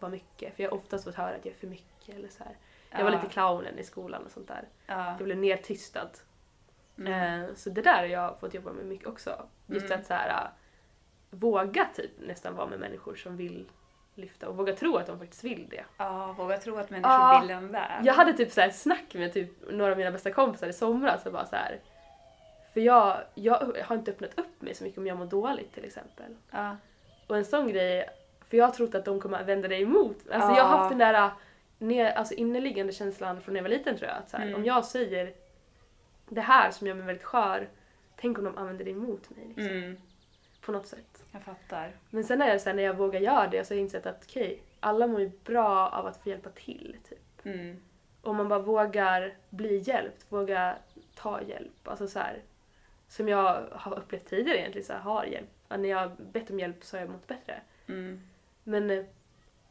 [0.00, 0.56] vara mycket.
[0.56, 2.56] För jag har oftast fått höra att jag är för mycket eller så här.
[2.90, 3.16] Jag var Ja.
[3.16, 4.68] lite clownen i skolan och sånt där.
[4.86, 5.06] Ja.
[5.06, 6.10] Jag blev nedtystad.
[6.98, 7.42] Mm.
[7.44, 9.46] Eh, så det där har jag fått jobba med mycket också.
[9.66, 10.00] Just Mm.
[10.00, 10.48] att så här, äh,
[11.30, 13.68] våga typ nästan vara med människor som vill
[14.14, 15.84] lyfta och våga tro att de faktiskt vill det.
[15.96, 17.38] Ja, våga tro att människor Ja.
[17.42, 18.06] vill en väl.
[18.06, 20.72] Jag hade typ så här ett snack med typ några av mina bästa kompisar i
[20.72, 21.80] somras och bara så här.
[22.72, 25.84] För jag, jag har inte öppnat upp mig så mycket om jag mår dåligt till
[25.84, 26.36] exempel.
[26.50, 26.76] Ja.
[27.26, 28.08] Och en sån grej,
[28.48, 30.16] för jag har trott att de kommer vända dig emot.
[30.32, 30.76] Alltså jag har Ja.
[30.76, 31.30] haft den där
[31.78, 34.18] ner, alltså inneliggande känslan från när jag var liten tror jag.
[34.18, 34.56] Att så här, Mm.
[34.56, 35.32] Om jag säger
[36.28, 37.68] det här som gör mig väldigt skör,
[38.16, 39.44] tänk om de använder det emot mig.
[39.56, 39.96] Liksom, Mm.
[40.60, 41.13] På något sätt.
[41.34, 41.92] Jag fattar.
[42.10, 44.06] Men sen är det så här, när jag vågar göra det så har jag insett
[44.06, 46.96] att okej, alla mår ju bra av att få hjälpa till.
[47.08, 47.46] Typ.
[47.46, 47.76] Mm.
[48.22, 50.78] Om man bara vågar bli hjälpt, vågar
[51.14, 51.88] ta hjälp.
[51.88, 52.42] Alltså så här,
[53.08, 55.48] som jag har upplevt tidigare egentligen, så här, har hjälp.
[55.68, 57.60] När jag har bett om hjälp så har jag mått bättre.
[57.86, 58.20] Mm.
[58.64, 59.04] Men eh,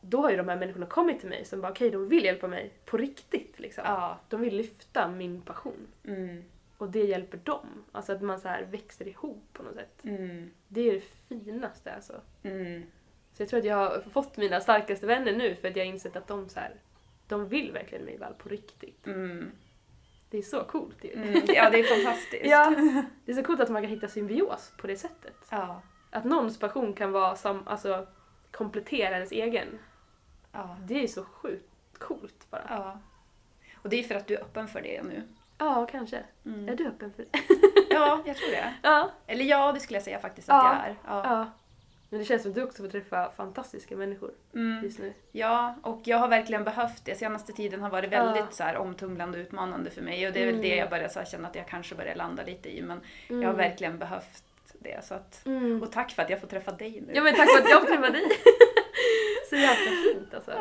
[0.02, 2.48] då har ju de här människorna kommit till mig som bara okej, de vill hjälpa
[2.48, 3.84] mig på riktigt liksom.
[3.88, 4.20] Ja.
[4.30, 5.88] De vill lyfta min passion.
[6.04, 6.44] Mm.
[6.84, 7.84] Och det hjälper dem.
[7.92, 10.04] Alltså att man så här växer ihop på något sätt.
[10.04, 10.52] Mm.
[10.68, 12.22] Det är det finaste alltså.
[12.44, 12.84] Mm.
[13.34, 15.92] Så jag tror att jag har fått mina starkaste vänner nu för att jag har
[15.92, 16.76] insett att de så här,
[17.28, 19.08] de vill verkligen mig väl på riktigt.
[19.08, 19.52] Mm.
[20.30, 21.14] Det är så coolt ju.
[21.14, 21.42] Mm.
[21.48, 22.46] Ja, det är fantastiskt.
[22.50, 22.76] Ja,
[23.26, 25.38] det är så coolt att man kan hitta symbios på det sättet.
[25.50, 25.82] Ja.
[26.10, 28.08] Att någons passion kan vara som, alltså,
[28.52, 29.80] komplettera ens egen.
[30.52, 30.78] Ja.
[30.88, 32.66] Det är så sjukt coolt bara.
[32.70, 33.00] Ja, ja.
[33.76, 35.24] Och det är för att du är öppen för det nu.
[35.92, 36.24] Kanske.
[36.46, 36.70] Mm.
[36.70, 37.40] Är du öppen för det?
[37.90, 38.74] Ja, jag tror det.
[38.82, 39.10] ja.
[39.28, 40.76] Eller ja, det skulle jag säga faktiskt att Ja.
[40.76, 40.96] jag är.
[41.08, 41.34] Ja.
[41.36, 41.46] ja.
[42.10, 44.84] Men det känns som att du också får träffa fantastiska människor Mm.
[44.84, 45.14] just nu.
[45.32, 47.16] Ja, och jag har verkligen behövt det.
[47.16, 48.52] Senaste tiden har varit väldigt Ja.
[48.52, 50.28] så här, omtumlande och utmanande för mig.
[50.28, 50.70] Och det är väl Mm.
[50.70, 52.82] det jag börjar så här, känna att jag kanske börjar landa lite i.
[52.82, 53.42] Men Mm.
[53.42, 54.44] jag har verkligen behövt
[54.80, 55.06] det.
[55.06, 55.84] Så att, Mm.
[55.84, 57.14] och tack för att jag får träffa dig nu.
[57.16, 58.24] Ja men tack för att jag får träffa dig.
[59.54, 60.52] så jäkla fint alltså.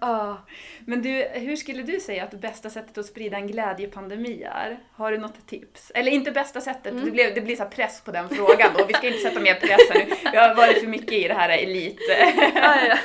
[0.00, 0.38] Ja.
[0.84, 4.78] Men du, hur skulle du säga att det bästa sättet att sprida en glädjepandemi är?
[4.92, 5.92] Har du något tips?
[5.94, 7.04] Eller inte bästa sättet, Mm.
[7.04, 8.84] det, blir, det blir så press på den frågan då.
[8.84, 10.30] Vi ska inte sätta mer press här nu.
[10.32, 12.00] Vi har varit för mycket i det här elit.
[12.54, 12.96] Ja, ja.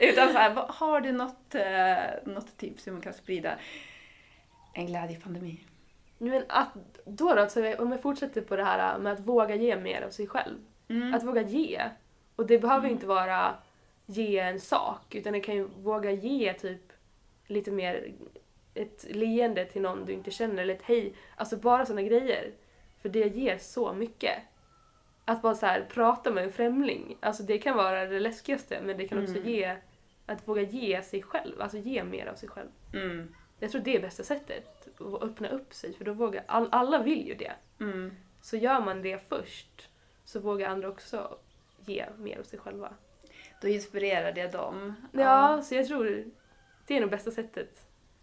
[0.00, 3.54] Utan så här, har du något, eh, något tips hur man kan sprida
[4.74, 5.60] en glädjepandemi?
[6.18, 6.74] Men att,
[7.04, 10.10] då då, alltså, om jag fortsätter på det här med att våga ge mer av
[10.10, 10.58] sig själv.
[10.88, 11.14] Mm.
[11.14, 11.82] Att våga ge.
[12.36, 13.54] Och det behöver inte vara
[14.12, 16.92] ge en sak, utan det kan ju våga ge typ
[17.46, 18.12] lite mer
[18.74, 21.14] ett leende till någon du inte känner, eller ett hej.
[21.36, 22.52] Alltså bara sådana grejer.
[23.02, 24.38] För det ger så mycket.
[25.24, 28.96] Att bara så här, prata med en främling, alltså det kan vara det läskigaste, men
[28.96, 29.48] det kan också Mm.
[29.48, 29.76] ge,
[30.26, 32.68] att våga ge sig själv, alltså ge mer av sig själv.
[32.94, 33.34] Mm.
[33.58, 37.02] Jag tror det är bästa sättet, att öppna upp sig, för då vågar, all, alla
[37.02, 37.52] vill ju det.
[37.80, 38.16] Mm.
[38.40, 39.88] Så gör man det först,
[40.24, 41.36] så vågar andra också
[41.86, 42.94] ge mer av sig själva.
[43.62, 44.94] Då inspirerar det dem.
[45.12, 46.24] Ja, så jag tror
[46.86, 47.78] det är nog bästa sättet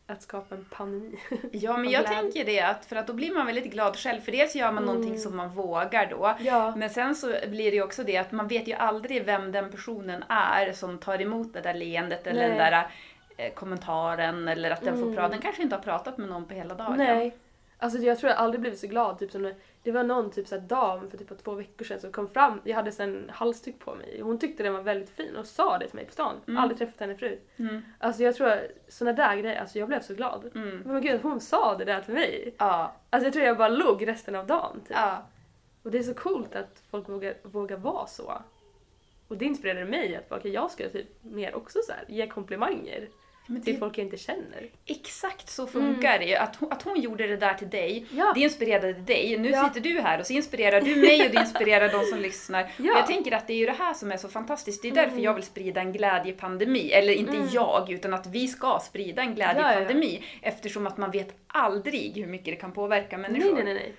[0.08, 1.18] att skapa en pandemi.
[1.52, 4.22] Ja, men jag tänker det att för att då blir man väldigt glad själv.
[4.22, 4.86] För dels gör man Mm.
[4.96, 6.36] någonting som man vågar då.
[6.40, 6.76] ja.
[6.76, 9.72] Men sen så blir det ju också det att man vet ju aldrig vem den
[9.72, 12.50] personen är som tar emot det där leendet eller Nej.
[12.50, 12.88] den där
[13.38, 15.16] eh, kommentaren eller att den får Mm.
[15.16, 15.30] prata.
[15.30, 16.98] Den kanske inte har pratat med någon på hela dagen.
[16.98, 17.36] Nej.
[17.78, 19.20] Alltså jag tror jag aldrig blivit så glad.
[19.20, 22.12] Typ som när, det var någon typ så dam för typ två veckor sedan som
[22.12, 22.62] kom fram.
[22.64, 24.22] Jag hade sen en halsduk på mig.
[24.22, 26.36] Hon tyckte den var väldigt fin och sa det till mig på stan.
[26.48, 26.64] Mm.
[26.64, 27.50] Aldrig träffat henne förut.
[27.58, 27.82] Mm.
[28.00, 28.54] Alltså jag tror
[28.88, 30.52] såna där grejer, alltså jag blev så glad.
[30.56, 30.78] Mm.
[30.86, 32.56] Men gud, hon sa det där till mig.
[32.58, 34.82] Ja, Alltså jag tror jag bara låg resten av dagen.
[34.82, 34.98] Typ.
[34.98, 35.26] ja.
[35.84, 38.42] Och det är så coolt att folk vågar, vågar vara så.
[39.28, 43.08] Och det inspirerade mig att okej, jag ska typ mer också så här, ge komplimanger
[43.52, 44.70] Men till det, folk jag inte känner.
[44.86, 46.36] exakt så funkar det ju.
[46.36, 48.32] Att hon, att hon gjorde det där till dig, Ja.
[48.36, 49.38] det inspirerade dig.
[49.38, 49.68] Nu Ja.
[49.68, 52.62] sitter du här och så inspirerar du mig och du inspirerar de som lyssnar.
[52.78, 52.94] Ja.
[52.94, 54.82] Och jag tänker att det är ju det här som är så fantastiskt.
[54.82, 56.92] Det är därför jag vill sprida en glädjepandemi.
[56.92, 57.48] Eller inte Mm.
[57.52, 60.24] jag, utan att vi ska sprida en glädjepandemi.
[60.42, 63.54] Eftersom att man vet aldrig hur mycket det kan påverka människor.
[63.54, 63.94] Nej, nej, nej.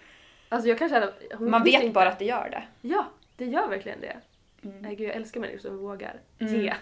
[0.49, 1.13] Alltså jag kanske hade,
[1.51, 1.89] Man vet inte.
[1.95, 2.63] bara att det gör det.
[2.89, 4.17] Ja, det gör verkligen det.
[4.63, 4.79] Mm.
[4.79, 6.55] Nej, gud, jag älskar människor som vågar Mm.
[6.55, 6.75] ge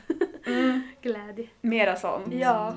[0.46, 0.82] Mm.
[1.02, 1.48] glädje.
[1.60, 2.34] Mera sånt.
[2.34, 2.74] Ja.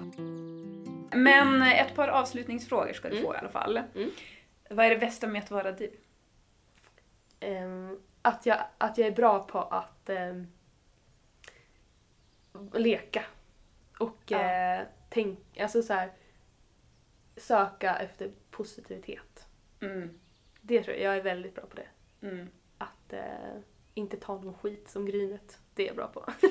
[1.14, 3.28] Men ett par avslutningsfrågor ska du Mm.
[3.28, 3.78] få i alla fall.
[3.96, 4.10] Mm.
[4.70, 5.92] Vad är det bästa med att vara du?
[7.40, 10.48] Ehm, att, jag, att jag är bra på att ehm,
[12.74, 13.24] leka.
[14.00, 14.40] Och Ja.
[14.40, 16.12] eh, tänk, alltså så här,
[17.38, 19.48] söka efter positivitet.
[19.82, 20.20] Mm.
[20.62, 22.28] Det tror jag, jag är väldigt bra på det.
[22.28, 22.48] Mm.
[22.78, 23.60] Att, eh,
[23.94, 25.60] inte ta någon skit som Grynet.
[25.74, 26.26] Det är jag bra på.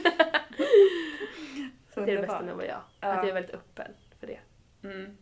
[1.95, 2.81] det är det bästa med att vara jag.
[3.01, 3.09] Ja.
[3.09, 4.41] Att jag är väldigt öppen för det.
[4.83, 5.17] Mm.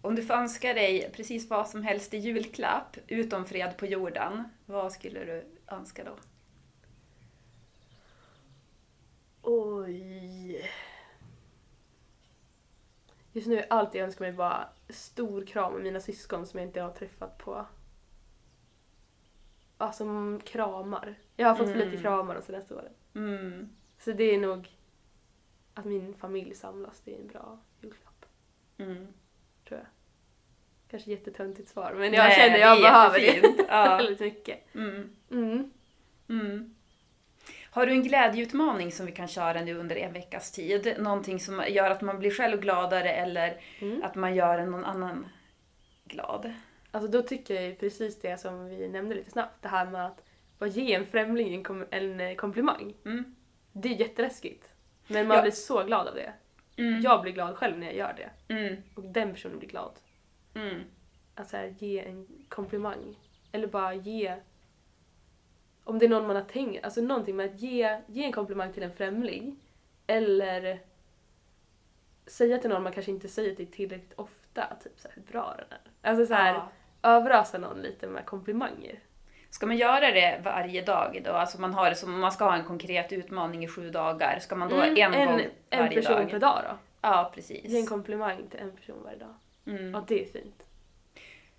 [0.00, 4.44] Om du får önska dig precis vad som helst i julklapp, utom fred på jorden,
[4.66, 6.16] vad skulle du önska då?
[9.42, 10.70] Oj.
[13.32, 16.68] Just nu är allt jag önskar mig bara stor kram med mina syskon som jag
[16.68, 17.66] inte har träffat på...
[19.92, 21.14] Som kramar.
[21.36, 22.00] Jag har fått för lite Mm.
[22.02, 22.92] kramar de senaste åren.
[23.14, 23.68] Mm.
[23.98, 24.76] Så det är nog
[25.74, 27.00] att min familj samlas.
[27.04, 28.26] Det är en bra julklapp,
[28.78, 29.06] Mm.
[29.68, 29.86] tror jag.
[30.90, 33.60] Kanske jättetöntigt svar, men jag Nej, känner det jag är behöver det jättefint.
[33.68, 33.84] Ja.
[33.96, 34.74] väldigt mycket.
[34.74, 35.10] Mm.
[35.30, 35.70] Mm.
[36.28, 36.74] Mm.
[37.70, 40.96] Har du en glädjeutmaning som vi kan köra nu under en veckas tid?
[40.98, 44.02] Någonting som gör att man blir själv gladare eller Mm.
[44.02, 45.26] att man gör någon annan
[46.04, 46.52] glad?
[46.98, 49.62] Alltså då tycker jag ju precis det som vi nämnde lite snabbt.
[49.62, 50.24] Det här med att
[50.58, 52.94] bara ge en främling en, kom- en eh, komplimang.
[53.04, 53.34] Mm.
[53.72, 54.70] Det är jätteläskigt.
[55.08, 55.42] Men man Ja.
[55.42, 56.32] blir så glad av det.
[56.76, 57.00] Mm.
[57.00, 58.14] Jag blir glad själv när jag gör
[58.48, 58.54] det.
[58.54, 58.82] Mm.
[58.94, 59.92] Och den personen blir glad.
[60.54, 60.82] Mm.
[61.34, 63.18] Att så här, ge en komplimang.
[63.52, 64.36] Eller bara ge...
[65.84, 68.72] Om det är någon man har tänkt, alltså någonting med att ge, ge en komplimang
[68.72, 69.56] till en främling.
[70.06, 70.80] Eller
[72.26, 75.66] säga till någon man kanske inte säger till tillräckligt ofta, typ såhär, hur bra den
[75.70, 76.10] är.
[76.10, 76.68] Alltså så här, Ja.
[77.02, 78.98] Överösa någon lite med komplimanger.
[79.50, 81.32] Ska man göra det varje dag då?
[81.32, 84.38] Alltså man har det som om man ska ha en konkret utmaning i sju dagar.
[84.38, 85.40] Ska man då Mm, en, gång
[85.70, 86.30] en varje person dag?
[86.30, 86.76] per dag då.
[87.00, 87.64] Ja, precis.
[87.64, 89.34] Ge en komplimang till en person varje dag.
[89.66, 89.94] Mm.
[89.94, 90.62] Ja, det är fint.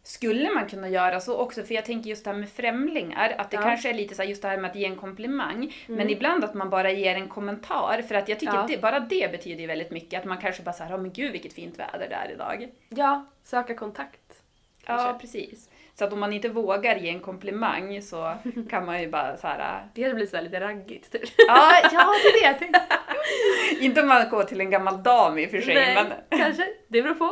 [0.04, 1.64] Skulle man kunna göra så också?
[1.64, 3.62] För jag tänker just det här med främlingar, att det Ja.
[3.62, 3.72] Mm.
[3.72, 6.44] kanske är lite så här, just det här med att ge en komplimang, men ibland
[6.44, 8.60] att man bara ger en kommentar, för att jag tycker Ja.
[8.60, 11.12] att det, bara det betyder ju väldigt mycket, att man kanske bara säger, ja men
[11.14, 12.70] gud vilket fint väder det är idag.
[12.90, 14.44] Ja, söka kontakt.
[14.90, 15.70] Ja, precis.
[15.96, 18.38] Så att om man inte vågar ge en komplimang så
[18.70, 19.88] kan man ju bara så här.
[19.94, 21.30] Det kanske blir så lite raggigt typ.
[21.38, 23.82] ja, ja det är det jag.
[23.84, 26.68] Inte om man går till en gammal dam i och för sig, Nej, men kanske.
[26.88, 27.26] Det beror på.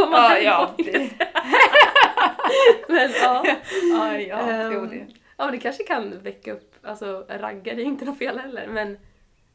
[0.00, 1.10] om man ja, ja, det,
[2.88, 3.44] Men ja.
[3.92, 5.06] ja, ja, Ehm, jo, det.
[5.36, 8.66] Ja, men det kanske kan väcka upp, alltså ragga, det är inte något fel heller,
[8.66, 8.98] men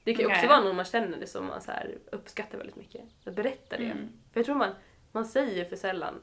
[0.03, 0.47] det kan ju också Nej.
[0.49, 3.01] vara någon man känner det som man så här uppskattar väldigt mycket.
[3.25, 3.83] Att berätta det.
[3.83, 4.07] Mm.
[4.33, 4.71] För jag tror man,
[5.11, 6.21] man säger för sällan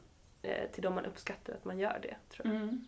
[0.73, 2.17] till de man uppskattar att man gör det.
[2.35, 2.63] Tror jag.
[2.63, 2.87] Mm.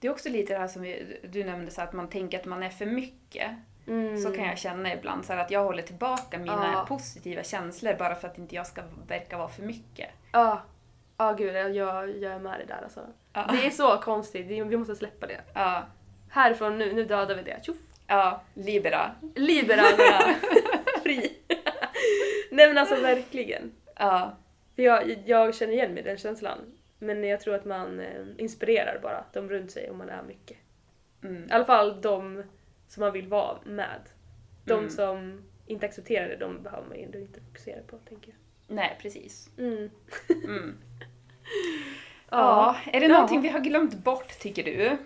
[0.00, 2.44] Det är också lite det här som vi, du nämnde, så att man tänker att
[2.44, 3.50] man är för mycket.
[3.86, 4.18] Mm.
[4.18, 6.84] Så kan jag känna ibland, så att jag håller tillbaka mina Ja.
[6.88, 10.10] positiva känslor bara för att inte jag ska verka vara för mycket.
[10.32, 10.62] Ja,
[11.16, 13.06] ja gud jag, jag, är med det där alltså.
[13.32, 13.48] Ja.
[13.52, 15.40] Det är så konstigt, vi måste släppa det.
[15.54, 15.86] Ja,
[16.30, 17.64] Härifrån nu, nu dödar vi det.
[17.64, 17.76] Tjoff!
[18.06, 19.10] ja libera.
[19.34, 20.34] Liberalerna!
[21.02, 21.38] Fri!
[22.50, 23.72] Nej men alltså verkligen.
[23.96, 24.36] Ja,
[24.78, 26.58] För jag, jag känner igen mig i den känslan.
[26.98, 30.56] Men jag tror att man eh, inspirerar bara de runt sig om man är mycket.
[31.24, 31.44] mm.
[31.48, 32.42] I alla fall de
[32.88, 34.00] som man vill vara med.
[34.64, 34.90] De Mm.
[34.90, 38.76] som inte accepterar det, de behöver man ju ändå inte fokusera på, tänker jag.
[38.76, 39.50] nej precis.
[39.58, 39.90] Mm.
[40.44, 40.76] Mm.
[42.30, 43.12] Ja, är det Ja.
[43.12, 44.96] någonting vi har glömt bort tycker du?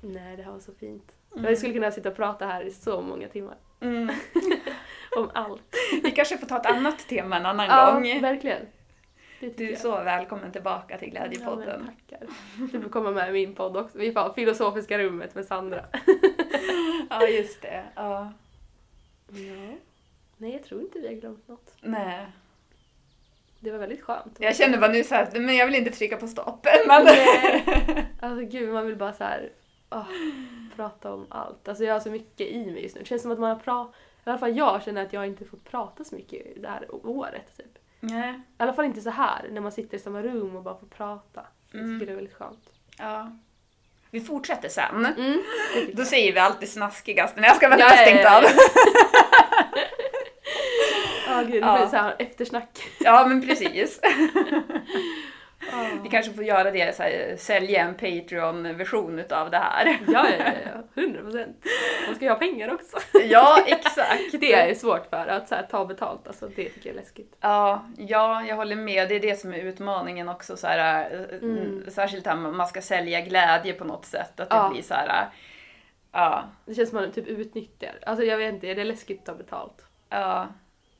[0.00, 1.16] Nej, det här var så fint.
[1.36, 3.56] Jag skulle kunna sitta och prata här i så många timmar.
[3.80, 4.10] Mm.
[5.16, 5.74] Om allt.
[6.02, 8.20] Vi kanske får ta ett annat tema en annan Ja, gång.
[8.20, 8.66] verkligen.
[9.40, 9.78] Du är jag.
[9.78, 11.82] så välkommen tillbaka till Ja, Glädjepodden.
[11.84, 12.28] men tackar.
[12.72, 13.98] Du får komma med i min podd också.
[13.98, 15.84] Vi får ha Filosofiska rummet med Sandra.
[17.12, 17.84] Ja, just det.
[17.94, 18.32] Ja.
[19.28, 19.74] Ja.
[20.36, 21.74] Nej, jag tror inte vi har glömt något.
[21.80, 22.26] Nej.
[23.60, 24.36] Det var väldigt skönt.
[24.40, 26.66] Jag känner bara nu så här, men jag vill inte trycka på stopp.
[26.86, 27.04] Men...
[27.04, 28.06] Nej.
[28.20, 29.50] Alltså gud, man vill bara så här,
[29.90, 30.06] åh,
[30.76, 31.68] prata om allt.
[31.68, 33.00] Alltså jag har så mycket i mig just nu.
[33.00, 33.94] Det känns som att man har pratat,
[34.26, 37.56] i alla fall jag känner att jag inte fått prata så mycket det här året.
[37.56, 37.78] Typ.
[38.00, 38.30] Nej.
[38.58, 40.86] I alla fall inte så här när man sitter i samma rum och bara får
[40.86, 41.46] prata.
[41.72, 41.94] Jag Mm.
[42.00, 42.70] tycker det är väldigt skönt.
[42.98, 43.32] Ja.
[44.10, 45.06] Vi fortsätter sen.
[45.06, 45.42] Mm,
[45.74, 47.36] det tycker Då säger vi alltid snaskigast.
[47.36, 48.44] Nej jag ska vara Ja, ja, av.
[51.28, 51.42] ja.
[51.42, 52.90] Gud, nu får vi så här eftersnack.
[53.00, 54.00] Ja men precis.
[56.02, 59.98] Vi kanske får göra det, så här, sälja en Patreon-version utav det här.
[60.08, 60.44] Ja, ja,
[60.94, 61.02] ja.
[61.02, 61.64] 100 procent.
[62.06, 62.96] Man ska ju ha pengar också.
[63.24, 64.40] Ja, exakt.
[64.40, 66.26] Det är svårt för, att här, ta betalt.
[66.26, 67.36] Alltså, det tycker jag är läskigt.
[67.40, 69.08] Ja, ja, jag håller med.
[69.08, 70.56] Det är det som är utmaningen också.
[70.56, 71.84] Så här, eh, Mm.
[71.90, 74.40] Särskilt här man ska sälja glädje på något sätt.
[74.40, 74.68] Att det Ja.
[74.72, 75.08] blir så här.
[75.08, 75.28] eh,
[76.12, 77.98] Ja, Det känns som att man typ utnyttjar.
[78.06, 79.84] Alltså jag vet inte, är det läskigt att ta betalt?
[80.10, 80.48] ja,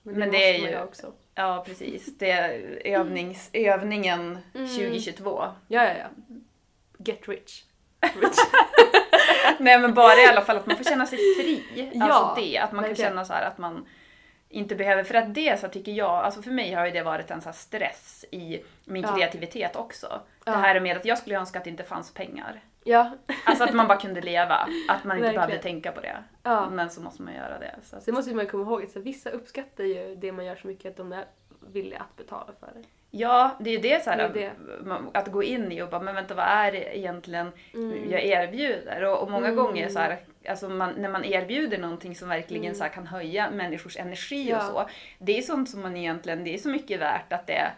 [0.02, 1.12] Men, Men det, det är ju också.
[1.41, 2.18] Ja precis.
[2.18, 4.68] Det är övnings, övningen Mm.
[4.68, 5.43] 2022.
[5.68, 6.07] Ja, ja, ja.
[6.99, 7.64] Get rich.
[8.01, 8.36] rich.
[9.59, 11.64] Nej men bara i alla fall att man får känna sig fri.
[11.95, 13.86] Ja, alltså det, att man kan känna så här att man
[14.49, 17.30] inte behöver, för att det så tycker jag, alltså för mig har ju det varit
[17.30, 19.16] en så stress i min Ja.
[19.16, 20.20] kreativitet också.
[20.45, 20.53] Ja.
[20.53, 22.61] Det här med att jag skulle önska att det inte fanns pengar.
[22.85, 23.11] Ja.
[23.45, 24.55] Alltså att man bara kunde leva,
[24.89, 25.35] att man inte Verkligen.
[25.35, 26.16] behövde tänka på det.
[26.43, 26.70] ja.
[26.70, 27.74] Men så måste man göra det.
[27.83, 30.57] Så att, Sen måste man komma ihåg att så vissa uppskattar ju det man gör
[30.57, 31.24] så mycket att de är
[31.72, 32.83] villiga att betala för det.
[33.11, 34.53] ja, det är ju det, så här, Det
[34.85, 38.11] man- att gå in i och bara, men vänta vad är det egentligen Mm.
[38.11, 39.05] jag erbjuder?
[39.05, 39.57] Och, och många Mm.
[39.64, 40.18] gånger så här,
[40.49, 42.74] alltså man, när man erbjuder någonting som verkligen Mm.
[42.74, 44.57] så här, kan höja människors energi Ja.
[44.57, 44.89] och så.
[45.18, 47.70] Det är sånt som man egentligen, det är så mycket värt att det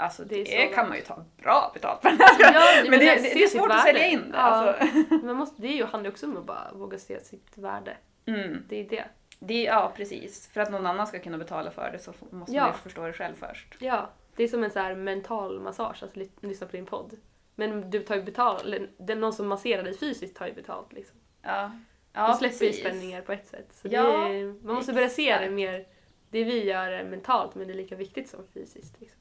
[0.00, 2.10] Alltså Det det, kan man ju ta bra betalt för.
[2.40, 4.28] Ja, men det, att det, se det är svårt att sälja in det.
[4.32, 4.38] Ja.
[4.38, 4.86] Alltså.
[5.26, 7.96] Man måste, det är ju, handlar också om att bara våga se sitt värde.
[8.26, 8.64] Mm.
[8.68, 9.04] Det är det.
[9.38, 10.48] Det, ja, precis.
[10.48, 12.62] För att någon annan ska kunna betala för det så måste Ja.
[12.62, 13.76] man ju förstå det själv först.
[13.78, 17.16] Ja, det är som en så här mental massage att ly- lyssna på din podd.
[17.54, 18.64] Men du tar ju betalt,
[18.98, 21.16] den, någon som masserar dig fysiskt tar ju betalt liksom.
[21.42, 21.70] Ja,
[22.12, 23.66] ja du släpper ju spänningar på ett sätt.
[23.72, 25.86] Så Ja, det är, man måste börja se det mer,
[26.30, 29.00] det vi gör är mentalt men det är lika viktigt som fysiskt.
[29.00, 29.19] Liksom.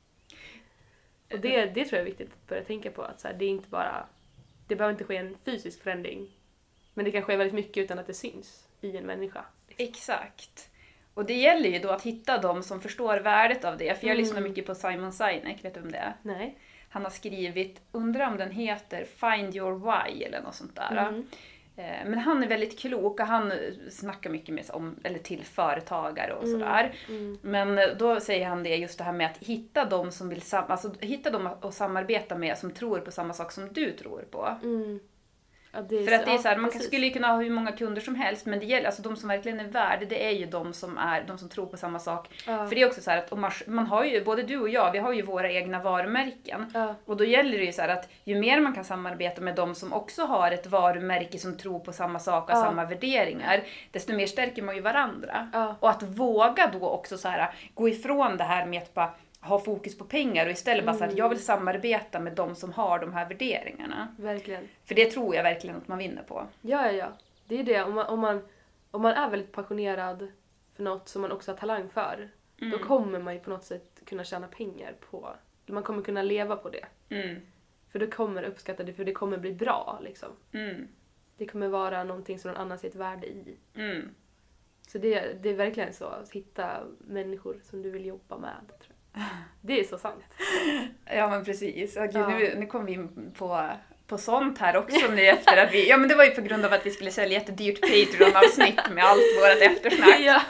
[1.33, 3.01] Och det, det tror jag är viktigt att börja tänka på.
[3.03, 4.05] Att så här, det är inte bara,
[4.67, 6.27] det behöver inte ske en fysisk förändring.
[6.93, 9.45] Men det kan ske väldigt mycket utan att det syns i en människa.
[9.77, 10.69] Exakt.
[11.13, 13.99] Och det gäller ju då att hitta de som förstår värdet av det.
[13.99, 14.17] För jag Mm.
[14.17, 16.13] lyssnar mycket på Simon Sinek, vet du vem det är?
[16.21, 16.57] Nej.
[16.89, 20.91] Han har skrivit, undrar om den heter Find your why eller något sånt där.
[21.07, 21.27] Mm.
[21.79, 23.57] Eh, Men han är väldigt klok och han eh,
[23.89, 26.59] snackar mycket med, om, eller till företagare och Mm.
[26.59, 26.93] sådär.
[27.09, 27.37] Mm.
[27.41, 30.41] Men eh, då säger han det just det här med att hitta de som vill
[30.41, 34.21] sam- alltså, hitta dem att samarbeta med som tror på samma sak som du tror
[34.31, 34.55] på.
[34.63, 34.99] Mm.
[35.71, 36.87] Ja, För att det är så här, man precis.
[36.87, 39.29] skulle ju kunna ha hur många kunder som helst men det gäller, alltså de som
[39.29, 42.29] verkligen är värda det är ju de som, är, de som tror på samma sak.
[42.47, 42.67] Ja.
[42.67, 44.91] För det är också så här att man, man har ju, både du och jag,
[44.91, 46.71] vi har ju våra egna varumärken.
[46.73, 46.95] Ja.
[47.05, 49.93] Och då gäller det ju så att ju mer man kan samarbeta med de som
[49.93, 54.61] också har ett varumärke som tror på samma sak och samma värderingar, desto mer stärker
[54.61, 55.49] man ju varandra.
[55.79, 59.11] Och att våga då också så här, gå ifrån det här med att bara
[59.41, 61.17] ha fokus på pengar och istället bara så här, Mm.
[61.17, 64.15] jag vill samarbeta med de som har de här värderingarna.
[64.19, 64.67] Verkligen.
[64.85, 66.47] För det tror jag verkligen att man vinner på.
[66.61, 67.07] Ja, ja, ja.
[67.47, 67.83] Det är det.
[67.83, 68.41] Om man, om, man,
[68.91, 70.31] om man är väldigt passionerad
[70.75, 72.29] för något som man också har talang för,
[72.61, 72.71] Mm.
[72.71, 75.29] då kommer man ju på något sätt kunna tjäna pengar på
[75.65, 76.85] Man kommer kunna leva på det.
[77.09, 77.41] Mm.
[77.87, 80.29] För du kommer uppskatta det, för det kommer bli bra liksom.
[80.51, 80.87] Mm.
[81.37, 83.57] Det kommer vara någonting som någon annan ser ett värde i.
[83.75, 84.09] Mm.
[84.87, 88.71] Så det, det är verkligen så, att hitta människor som du vill jobba med.
[89.61, 90.23] Det är så sant.
[91.15, 91.95] Ja men precis.
[91.95, 92.27] Gud, Ja.
[92.29, 93.69] nu, nu kom vi in på,
[94.07, 95.89] på sånt här också nu efter att vi...
[95.89, 98.79] Ja men det var ju på grund av att vi skulle sälja ett dyrt Patreon-avsnitt
[98.91, 100.19] med allt vårt eftersnack.
[100.19, 100.41] ja.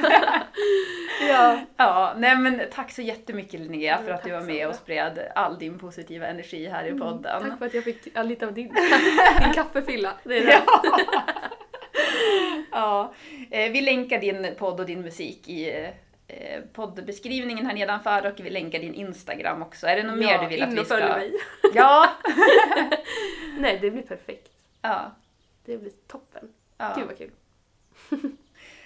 [1.29, 1.59] ja.
[1.77, 5.19] Ja, nej men tack så jättemycket Linnea för Ja, att du var med och spred
[5.35, 7.41] all din positiva energi här i podden.
[7.49, 8.73] Tack för att jag fick lite av din,
[9.43, 10.13] din kaffefylla.
[10.23, 10.61] Det är det.
[10.67, 10.99] Ja.
[12.71, 13.13] ja.
[13.51, 15.89] Eh, Vi länkar din podd och din musik i eh,
[16.73, 19.87] poddbeskrivningen här nedanför och vi länkar din Instagram också.
[19.87, 20.95] Är det något mer du vill att vi ska...
[20.97, 21.33] mig.
[21.73, 22.09] Ja!
[23.59, 24.49] Nej, det blir perfekt.
[24.81, 25.11] ja.
[25.65, 26.49] Det blir toppen.
[26.77, 26.93] ja.
[26.97, 27.31] Gud vad kul.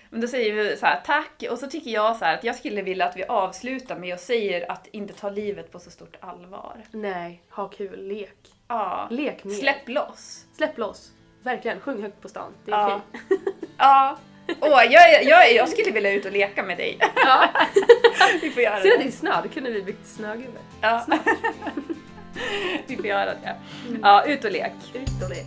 [0.09, 1.43] Men då säger vi så här, tack.
[1.51, 4.65] Och så tycker jag så att jag skulle vilja att vi avslutar med att säga
[4.71, 6.81] att inte ta livet på så stort allvar.
[6.91, 8.37] Nej, ha kul, lek.
[8.67, 9.07] Ja.
[9.11, 9.53] Lek mer.
[9.53, 10.45] Släpp loss.
[10.53, 11.11] Släpp loss.
[11.43, 12.53] Verkligen, sjung högt på stan.
[12.65, 13.01] Det är Ja.
[13.07, 13.39] okej.
[13.77, 14.17] Ja.
[14.59, 16.97] Åh, jag, jag, jag skulle vilja ut och leka med dig.
[17.15, 17.49] Ja.
[18.41, 19.03] Vi får göra Ser du det.
[19.03, 19.31] det är snö?
[19.43, 20.59] Då kunde vi byggt snögubbe.
[20.81, 21.05] Ja.
[22.87, 23.55] Vi får göra det.
[24.01, 24.71] Ja, ut och lek.
[24.93, 25.45] Ut och lek.